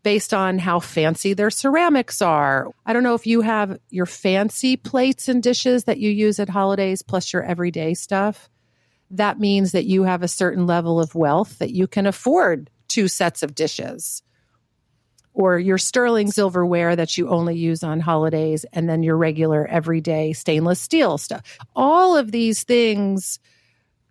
based 0.03 0.33
on 0.33 0.57
how 0.57 0.79
fancy 0.79 1.33
their 1.33 1.49
ceramics 1.49 2.21
are. 2.21 2.71
I 2.85 2.93
don't 2.93 3.03
know 3.03 3.15
if 3.15 3.27
you 3.27 3.41
have 3.41 3.77
your 3.89 4.05
fancy 4.05 4.77
plates 4.77 5.27
and 5.27 5.43
dishes 5.43 5.83
that 5.83 5.99
you 5.99 6.09
use 6.09 6.39
at 6.39 6.49
holidays 6.49 7.01
plus 7.01 7.33
your 7.33 7.43
everyday 7.43 7.93
stuff. 7.93 8.49
That 9.11 9.39
means 9.39 9.73
that 9.73 9.85
you 9.85 10.03
have 10.03 10.23
a 10.23 10.27
certain 10.27 10.65
level 10.65 10.99
of 10.99 11.15
wealth 11.15 11.59
that 11.59 11.71
you 11.71 11.87
can 11.87 12.05
afford 12.05 12.69
two 12.87 13.07
sets 13.07 13.43
of 13.43 13.55
dishes. 13.55 14.23
Or 15.39 15.59
your 15.59 15.77
sterling 15.77 16.31
silverware 16.31 16.95
that 16.95 17.15
you 17.15 17.29
only 17.29 17.55
use 17.55 17.83
on 17.83 17.99
holidays, 17.99 18.65
and 18.73 18.89
then 18.89 19.03
your 19.03 19.15
regular 19.15 19.67
everyday 19.67 20.33
stainless 20.33 20.79
steel 20.79 21.19
stuff. 21.19 21.43
All 21.75 22.17
of 22.17 22.31
these 22.31 22.63
things, 22.63 23.37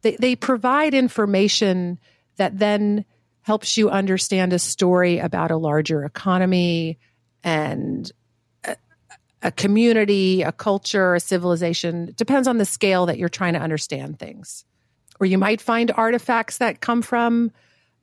they, 0.02 0.14
they 0.20 0.36
provide 0.36 0.94
information 0.94 1.98
that 2.36 2.56
then 2.60 3.04
helps 3.42 3.76
you 3.76 3.90
understand 3.90 4.52
a 4.52 4.58
story 4.60 5.18
about 5.18 5.50
a 5.50 5.56
larger 5.56 6.04
economy 6.04 6.96
and 7.42 8.12
a, 9.42 9.50
community, 9.50 10.42
a 10.42 10.52
culture, 10.52 11.16
a 11.16 11.20
civilization. 11.20 12.10
It 12.10 12.16
depends 12.16 12.46
on 12.46 12.58
the 12.58 12.64
scale 12.64 13.06
that 13.06 13.18
you're 13.18 13.28
trying 13.28 13.54
to 13.54 13.60
understand 13.60 14.20
things. 14.20 14.64
Or 15.18 15.26
you 15.26 15.38
might 15.38 15.60
find 15.60 15.90
artifacts 15.90 16.58
that 16.58 16.80
come 16.80 17.02
from 17.02 17.50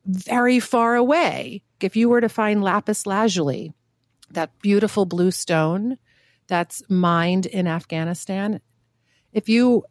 very 0.06 0.60
far 0.60 0.94
away. 0.94 1.62
If 1.80 1.96
you 1.96 2.08
were 2.08 2.20
to 2.20 2.28
find 2.28 2.62
lapis 2.62 3.06
lazuli, 3.06 3.72
that 4.30 4.58
beautiful 4.60 5.04
blue 5.06 5.30
stone 5.30 5.98
that's 6.46 6.82
mined 6.88 7.46
in 7.46 7.66
Afghanistan, 7.66 8.60
if 9.32 9.48
you 9.48 9.84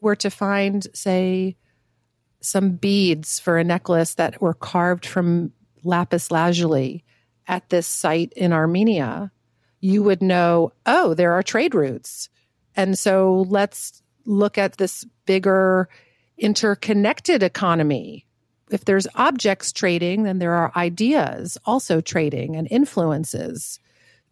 were 0.00 0.16
to 0.16 0.30
find, 0.30 0.86
say, 0.94 1.56
some 2.40 2.72
beads 2.72 3.38
for 3.38 3.58
a 3.58 3.64
necklace 3.64 4.14
that 4.14 4.40
were 4.40 4.54
carved 4.54 5.04
from 5.04 5.52
lapis 5.84 6.30
lazuli 6.30 7.04
at 7.46 7.68
this 7.68 7.86
site 7.86 8.32
in 8.34 8.52
Armenia, 8.52 9.30
you 9.80 10.02
would 10.02 10.22
know, 10.22 10.72
oh, 10.86 11.14
there 11.14 11.32
are 11.32 11.42
trade 11.42 11.74
routes. 11.74 12.28
And 12.76 12.98
so 12.98 13.46
let's 13.48 14.02
look 14.24 14.58
at 14.58 14.76
this 14.76 15.04
bigger 15.26 15.88
interconnected 16.38 17.42
economy. 17.42 18.26
If 18.70 18.84
there's 18.84 19.06
objects 19.16 19.72
trading, 19.72 20.22
then 20.22 20.38
there 20.38 20.54
are 20.54 20.72
ideas 20.76 21.58
also 21.64 22.00
trading 22.00 22.56
and 22.56 22.68
influences. 22.70 23.80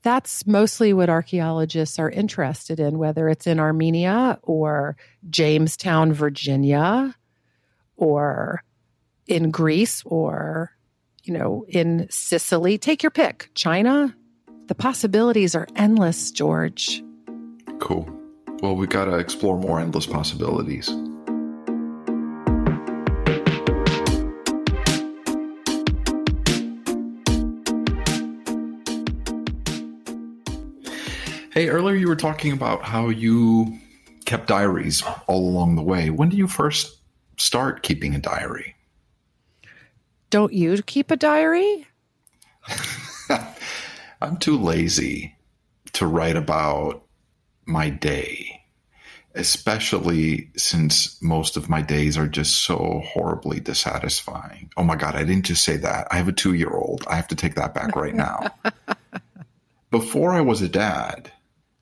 That's 0.03 0.47
mostly 0.47 0.93
what 0.93 1.11
archaeologists 1.11 1.99
are 1.99 2.09
interested 2.09 2.79
in, 2.79 2.99
whether 2.99 3.29
it's 3.29 3.49
in 3.49 3.59
Armenia 3.59 4.39
or 4.43 4.97
Jamestown, 5.29 6.13
Virginia, 6.13 7.17
or 7.97 8.63
in 9.27 9.51
Greece 9.51 10.03
or, 10.07 10.71
you 11.25 11.35
know, 11.35 11.65
in 11.69 12.07
Sicily. 12.11 12.79
Take 12.79 13.03
your 13.03 13.11
pick. 13.11 13.51
China. 13.55 14.15
The 14.69 14.75
possibilities 14.77 15.57
are 15.57 15.67
endless, 15.75 16.31
George. 16.31 17.03
Cool. 17.81 18.09
Well, 18.63 18.77
we 18.77 18.87
got 18.87 19.07
to 19.07 19.19
explore 19.19 19.59
more 19.59 19.81
endless 19.81 20.07
possibilities. 20.07 20.89
Hey, 31.59 31.71
earlier 31.71 31.97
you 31.97 32.07
were 32.07 32.15
talking 32.15 32.53
about 32.53 32.85
how 32.85 33.09
you 33.09 33.81
kept 34.27 34.47
diaries 34.47 35.03
all 35.27 35.41
along 35.41 35.75
the 35.75 35.83
way. 35.83 36.09
When 36.09 36.29
did 36.29 36.39
you 36.39 36.47
first 36.47 36.99
start 37.37 37.83
keeping 37.83 38.15
a 38.15 38.21
diary. 38.21 38.77
Don't 40.31 40.53
you 40.53 40.81
keep 40.85 41.11
a 41.11 41.17
diary? 41.17 41.85
I'm 44.21 44.37
too 44.37 44.57
lazy 44.57 45.35
to 45.95 46.07
write 46.07 46.37
about 46.37 47.03
my 47.67 47.91
day, 47.91 48.63
especially 49.35 50.53
since 50.57 51.21
most 51.21 51.57
of 51.57 51.69
my 51.69 51.83
days 51.83 52.17
are 52.17 52.29
just 52.29 52.63
so 52.63 53.03
horribly 53.05 53.59
dissatisfying. 53.59 54.71
Oh 54.77 54.85
my 54.85 54.95
God, 54.95 55.17
I 55.17 55.25
didn't 55.25 55.47
just 55.47 55.65
say 55.65 55.77
that. 55.79 56.07
I 56.13 56.19
have 56.19 56.29
a 56.29 56.33
two 56.33 56.55
year 56.55 56.71
old. 56.71 57.05
I 57.09 57.17
have 57.17 57.27
to 57.27 57.35
take 57.35 57.57
that 57.57 57.75
back 57.75 57.97
right 57.97 58.15
now. 58.15 58.55
Before 59.91 60.31
I 60.31 60.41
was 60.41 60.63
a 60.63 60.69
dad, 60.69 61.33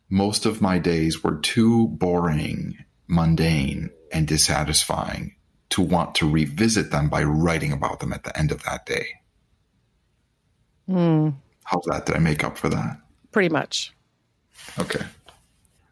most 0.09 0.47
of 0.47 0.63
my 0.63 0.79
days 0.79 1.23
were 1.23 1.37
too 1.37 1.89
boring, 1.89 2.85
mundane, 3.09 3.91
and 4.13 4.27
dissatisfying 4.27 5.35
to 5.71 5.83
want 5.83 6.15
to 6.17 6.31
revisit 6.31 6.91
them 6.91 7.09
by 7.09 7.23
writing 7.23 7.73
about 7.73 8.01
them 8.01 8.13
at 8.13 8.25
the 8.25 8.37
end 8.39 8.53
of 8.53 8.63
that 8.65 8.87
day. 8.87 9.07
Mm. 10.89 11.35
How's 11.65 11.85
that? 11.87 12.07
Did 12.07 12.17
I 12.17 12.19
make 12.21 12.45
up 12.45 12.57
for 12.57 12.69
that? 12.69 13.01
Pretty 13.33 13.49
much. 13.49 13.93
Okay. 14.79 15.05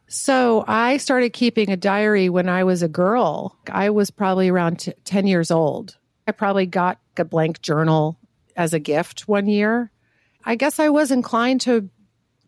So 0.07 0.65
I 0.69 0.99
started 0.99 1.33
keeping 1.33 1.71
a 1.71 1.77
diary 1.77 2.29
when 2.29 2.49
I 2.49 2.63
was 2.63 2.83
a 2.83 2.89
girl. 2.89 3.59
I 3.69 3.91
was 3.91 4.11
probably 4.13 4.49
around 4.49 4.79
t- 4.81 4.93
10 5.05 5.27
years 5.27 5.51
old. 5.51 5.97
I 6.29 6.33
probably 6.33 6.67
got 6.67 7.01
a 7.17 7.25
blank 7.25 7.61
journal 7.61 8.19
as 8.57 8.73
a 8.73 8.79
gift 8.79 9.27
one 9.27 9.49
year. 9.49 9.91
I 10.45 10.55
guess 10.55 10.79
I 10.79 10.91
was 10.91 11.11
inclined 11.11 11.63
to 11.63 11.89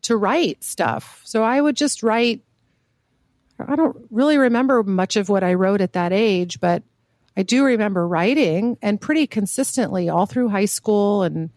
to 0.06 0.16
write 0.16 0.62
stuff. 0.64 1.20
So 1.24 1.42
I 1.42 1.60
would 1.60 1.76
just 1.76 2.02
write 2.02 2.42
I 3.58 3.74
don't 3.74 3.96
really 4.10 4.36
remember 4.36 4.82
much 4.82 5.16
of 5.16 5.28
what 5.28 5.42
I 5.42 5.54
wrote 5.54 5.80
at 5.80 5.94
that 5.94 6.12
age, 6.12 6.60
but 6.60 6.82
I 7.36 7.42
do 7.42 7.64
remember 7.64 8.06
writing 8.06 8.76
and 8.82 9.00
pretty 9.00 9.26
consistently 9.26 10.08
all 10.08 10.26
through 10.26 10.48
high 10.48 10.66
school 10.66 11.22
and 11.22 11.50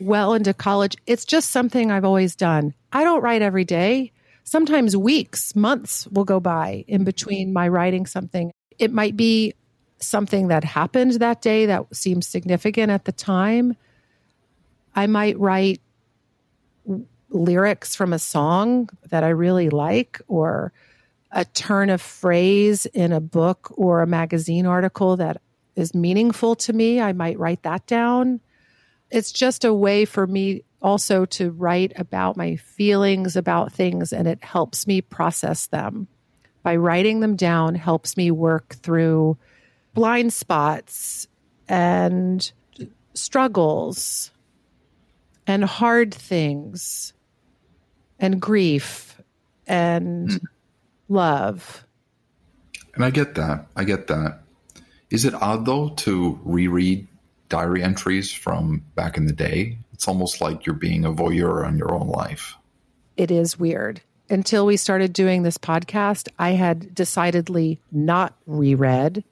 well 0.00 0.34
into 0.34 0.54
college. 0.54 0.96
It's 1.06 1.24
just 1.24 1.50
something 1.50 1.90
I've 1.90 2.04
always 2.04 2.34
done. 2.34 2.74
I 2.92 3.04
don't 3.04 3.22
write 3.22 3.42
every 3.42 3.64
day. 3.64 4.12
Sometimes 4.44 4.96
weeks, 4.96 5.54
months 5.54 6.06
will 6.08 6.24
go 6.24 6.40
by 6.40 6.84
in 6.88 7.04
between 7.04 7.52
my 7.52 7.68
writing 7.68 8.06
something. 8.06 8.50
It 8.78 8.92
might 8.92 9.16
be 9.16 9.54
something 10.00 10.48
that 10.48 10.64
happened 10.64 11.12
that 11.12 11.42
day 11.42 11.66
that 11.66 11.94
seems 11.94 12.26
significant 12.26 12.90
at 12.90 13.04
the 13.04 13.12
time. 13.12 13.76
I 14.94 15.06
might 15.06 15.38
write 15.38 15.80
lyrics 17.30 17.94
from 17.94 18.12
a 18.12 18.18
song 18.18 18.88
that 19.10 19.24
I 19.24 19.28
really 19.28 19.70
like 19.70 20.20
or 20.28 20.72
a 21.30 21.44
turn 21.44 21.90
of 21.90 22.00
phrase 22.00 22.86
in 22.86 23.12
a 23.12 23.20
book 23.20 23.72
or 23.76 24.00
a 24.00 24.06
magazine 24.06 24.66
article 24.66 25.16
that 25.18 25.40
is 25.76 25.94
meaningful 25.94 26.54
to 26.56 26.72
me. 26.72 27.00
I 27.00 27.12
might 27.12 27.38
write 27.38 27.62
that 27.62 27.86
down. 27.86 28.40
It's 29.10 29.32
just 29.32 29.64
a 29.64 29.74
way 29.74 30.04
for 30.04 30.26
me 30.26 30.64
also 30.80 31.24
to 31.24 31.50
write 31.50 31.92
about 31.96 32.36
my 32.36 32.56
feelings 32.56 33.36
about 33.36 33.72
things 33.72 34.12
and 34.12 34.26
it 34.26 34.42
helps 34.42 34.86
me 34.86 35.00
process 35.00 35.66
them. 35.66 36.08
By 36.62 36.76
writing 36.76 37.20
them 37.20 37.36
down 37.36 37.74
helps 37.74 38.16
me 38.16 38.30
work 38.30 38.74
through 38.76 39.38
blind 39.94 40.32
spots 40.32 41.28
and 41.68 42.50
struggles 43.14 44.30
and 45.46 45.64
hard 45.64 46.14
things 46.14 47.12
and 48.18 48.40
grief 48.40 49.20
and 49.66 50.28
mm. 50.28 50.40
love. 51.08 51.84
And 52.94 53.04
I 53.04 53.10
get 53.10 53.34
that. 53.36 53.66
I 53.76 53.84
get 53.84 54.08
that. 54.08 54.40
Is 55.10 55.24
it 55.24 55.34
odd 55.34 55.66
though 55.66 55.90
to 55.90 56.38
reread 56.44 57.06
diary 57.48 57.82
entries 57.82 58.32
from 58.32 58.82
back 58.94 59.16
in 59.16 59.26
the 59.26 59.32
day? 59.32 59.78
It's 59.92 60.08
almost 60.08 60.40
like 60.40 60.66
you're 60.66 60.74
being 60.74 61.04
a 61.04 61.12
voyeur 61.12 61.66
on 61.66 61.78
your 61.78 61.92
own 61.92 62.08
life. 62.08 62.56
It 63.16 63.30
is 63.30 63.58
weird. 63.58 64.00
Until 64.30 64.66
we 64.66 64.76
started 64.76 65.12
doing 65.12 65.42
this 65.42 65.58
podcast, 65.58 66.28
I 66.38 66.50
had 66.50 66.94
decidedly 66.94 67.80
not 67.90 68.36
reread 68.46 69.24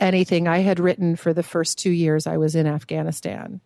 anything 0.00 0.48
I 0.48 0.58
had 0.58 0.80
written 0.80 1.14
for 1.14 1.32
the 1.32 1.44
first 1.44 1.78
two 1.78 1.90
years 1.90 2.26
I 2.26 2.36
was 2.36 2.56
in 2.56 2.66
Afghanistan. 2.66 3.60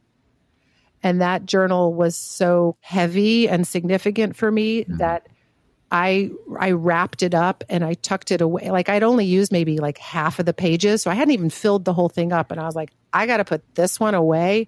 And 1.06 1.20
that 1.20 1.46
journal 1.46 1.94
was 1.94 2.16
so 2.16 2.76
heavy 2.80 3.48
and 3.48 3.64
significant 3.64 4.34
for 4.34 4.50
me 4.50 4.80
mm-hmm. 4.80 4.96
that 4.96 5.28
I 5.92 6.32
I 6.58 6.72
wrapped 6.72 7.22
it 7.22 7.32
up 7.32 7.62
and 7.68 7.84
I 7.84 7.94
tucked 7.94 8.32
it 8.32 8.40
away. 8.40 8.72
Like 8.72 8.88
I'd 8.88 9.04
only 9.04 9.24
used 9.24 9.52
maybe 9.52 9.78
like 9.78 9.98
half 9.98 10.40
of 10.40 10.46
the 10.46 10.52
pages, 10.52 11.02
so 11.02 11.10
I 11.12 11.14
hadn't 11.14 11.34
even 11.34 11.48
filled 11.48 11.84
the 11.84 11.92
whole 11.92 12.08
thing 12.08 12.32
up. 12.32 12.50
And 12.50 12.58
I 12.58 12.64
was 12.64 12.74
like, 12.74 12.90
I 13.12 13.28
got 13.28 13.36
to 13.36 13.44
put 13.44 13.62
this 13.76 14.00
one 14.00 14.16
away 14.16 14.66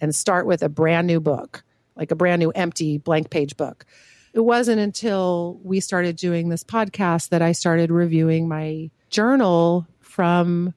and 0.00 0.12
start 0.12 0.44
with 0.44 0.64
a 0.64 0.68
brand 0.68 1.06
new 1.06 1.20
book, 1.20 1.62
like 1.94 2.10
a 2.10 2.16
brand 2.16 2.40
new 2.40 2.50
empty 2.50 2.98
blank 2.98 3.30
page 3.30 3.56
book. 3.56 3.86
It 4.34 4.40
wasn't 4.40 4.80
until 4.80 5.60
we 5.62 5.78
started 5.78 6.16
doing 6.16 6.48
this 6.48 6.64
podcast 6.64 7.28
that 7.28 7.42
I 7.42 7.52
started 7.52 7.92
reviewing 7.92 8.48
my 8.48 8.90
journal 9.08 9.86
from 10.00 10.74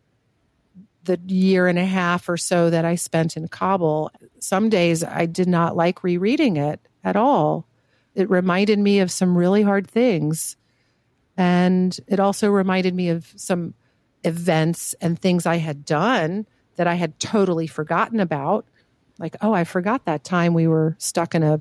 the 1.10 1.20
year 1.34 1.68
and 1.68 1.80
a 1.80 1.86
half 1.86 2.30
or 2.30 2.38
so 2.38 2.70
that 2.70 2.86
I 2.86 2.94
spent 2.94 3.36
in 3.36 3.48
Kabul, 3.48 4.12
some 4.38 4.70
days 4.70 5.04
I 5.04 5.26
did 5.26 5.48
not 5.48 5.76
like 5.76 6.04
rereading 6.04 6.56
it 6.58 6.80
at 7.04 7.16
all. 7.16 7.66
It 8.14 8.30
reminded 8.30 8.78
me 8.78 9.00
of 9.00 9.10
some 9.10 9.36
really 9.36 9.64
hard 9.64 9.88
things. 9.88 10.56
And 11.36 12.00
it 12.08 12.20
also 12.20 12.52
reminded 12.52 12.94
me 12.94 13.10
of 13.10 13.34
some 13.36 13.74
events 14.24 14.94
and 15.02 15.18
things 15.18 15.48
I 15.48 15.56
had 15.56 15.84
done 15.84 16.46
that 16.76 16.86
I 16.86 16.94
had 16.94 17.20
totally 17.20 17.66
forgotten 17.66 18.20
about. 18.20 18.66
Like, 19.18 19.36
oh, 19.42 19.52
I 19.52 19.64
forgot 19.64 20.06
that 20.06 20.24
time 20.24 20.54
we 20.54 20.68
were 20.68 20.96
stuck 21.00 21.34
in 21.34 21.42
a 21.42 21.60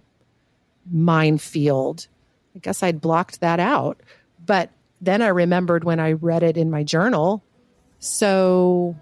minefield. 0.91 2.07
I 2.55 2.59
guess 2.59 2.83
I'd 2.83 3.01
blocked 3.01 3.41
that 3.41 3.61
out. 3.61 3.99
But 4.45 4.71
then 5.01 5.23
I 5.23 5.29
remembered 5.29 5.85
when 5.85 6.01
I 6.01 6.13
read 6.13 6.43
it 6.43 6.59
in 6.59 6.71
my 6.71 6.83
journal. 6.83 7.43
So 7.99 8.95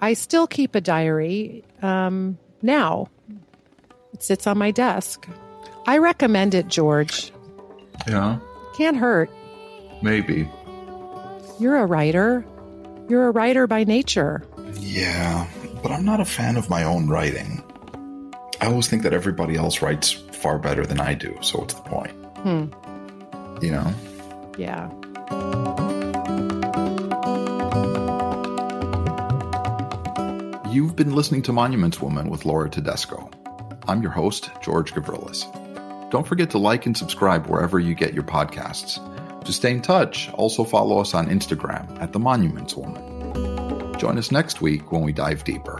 I 0.00 0.14
still 0.14 0.46
keep 0.46 0.74
a 0.74 0.80
diary 0.80 1.64
um, 1.82 2.38
now. 2.62 3.08
It 4.12 4.22
sits 4.22 4.46
on 4.46 4.58
my 4.58 4.70
desk. 4.70 5.28
I 5.86 5.98
recommend 5.98 6.54
it, 6.54 6.68
George. 6.68 7.32
Yeah. 8.06 8.38
Can't 8.76 8.96
hurt. 8.96 9.30
Maybe. 10.02 10.48
You're 11.58 11.76
a 11.76 11.86
writer. 11.86 12.44
You're 13.08 13.26
a 13.26 13.30
writer 13.30 13.66
by 13.66 13.84
nature. 13.84 14.42
Yeah, 14.78 15.46
but 15.82 15.90
I'm 15.90 16.04
not 16.04 16.20
a 16.20 16.24
fan 16.24 16.56
of 16.56 16.70
my 16.70 16.84
own 16.84 17.08
writing. 17.08 17.62
I 18.60 18.66
always 18.66 18.88
think 18.88 19.02
that 19.02 19.12
everybody 19.12 19.56
else 19.56 19.82
writes 19.82 20.12
far 20.12 20.58
better 20.58 20.86
than 20.86 21.00
I 21.00 21.14
do, 21.14 21.36
so 21.42 21.58
what's 21.58 21.74
the 21.74 21.82
point? 21.82 22.12
Hmm. 22.38 22.66
You 23.62 23.72
know? 23.72 23.94
Yeah. 24.56 24.90
You've 30.70 30.94
been 30.94 31.16
listening 31.16 31.42
to 31.42 31.52
Monuments 31.52 32.00
Woman 32.00 32.30
with 32.30 32.44
Laura 32.44 32.70
Tedesco. 32.70 33.28
I'm 33.88 34.02
your 34.02 34.12
host, 34.12 34.50
George 34.62 34.94
Gavrilis. 34.94 35.42
Don't 36.12 36.24
forget 36.24 36.48
to 36.50 36.58
like 36.58 36.86
and 36.86 36.96
subscribe 36.96 37.48
wherever 37.48 37.80
you 37.80 37.92
get 37.92 38.14
your 38.14 38.22
podcasts. 38.22 39.00
To 39.44 39.52
stay 39.52 39.72
in 39.72 39.82
touch, 39.82 40.30
also 40.34 40.62
follow 40.62 41.00
us 41.00 41.12
on 41.12 41.26
Instagram 41.26 42.00
at 42.00 42.12
The 42.12 42.20
Monuments 42.20 42.76
Woman. 42.76 43.98
Join 43.98 44.16
us 44.16 44.30
next 44.30 44.60
week 44.60 44.92
when 44.92 45.02
we 45.02 45.12
dive 45.12 45.42
deeper. 45.42 45.76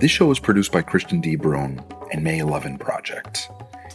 This 0.00 0.10
show 0.10 0.32
is 0.32 0.40
produced 0.40 0.72
by 0.72 0.82
Christian 0.82 1.20
D. 1.20 1.36
Brune 1.36 1.80
and 2.12 2.24
May 2.24 2.40
11 2.40 2.78
Projects. 2.78 3.48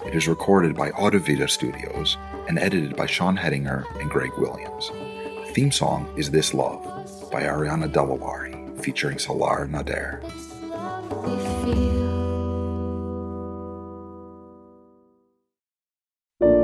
It 0.06 0.16
is 0.16 0.30
recorded 0.30 0.74
by 0.74 0.92
Audivita 0.92 1.50
Studios 1.50 2.16
and 2.48 2.58
edited 2.58 2.96
by 2.96 3.08
Sean 3.08 3.38
Hedinger 3.38 3.84
and 4.00 4.10
Greg 4.10 4.32
Williams. 4.38 4.90
The 4.90 5.52
theme 5.54 5.72
song 5.74 6.10
is 6.16 6.32
This 6.32 6.54
Love 6.54 6.82
by 7.30 7.44
Ariana 7.44 7.92
Delavary 7.92 8.49
featuring 8.80 9.20
Solar 9.20 9.68
Nader. 9.68 10.22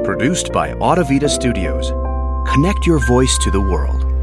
Produced 0.03 0.51
by 0.53 0.69
Audivita 0.75 1.29
Studios. 1.29 1.91
Connect 2.51 2.85
your 2.85 3.05
voice 3.07 3.37
to 3.43 3.51
the 3.51 3.59
world. 3.59 4.14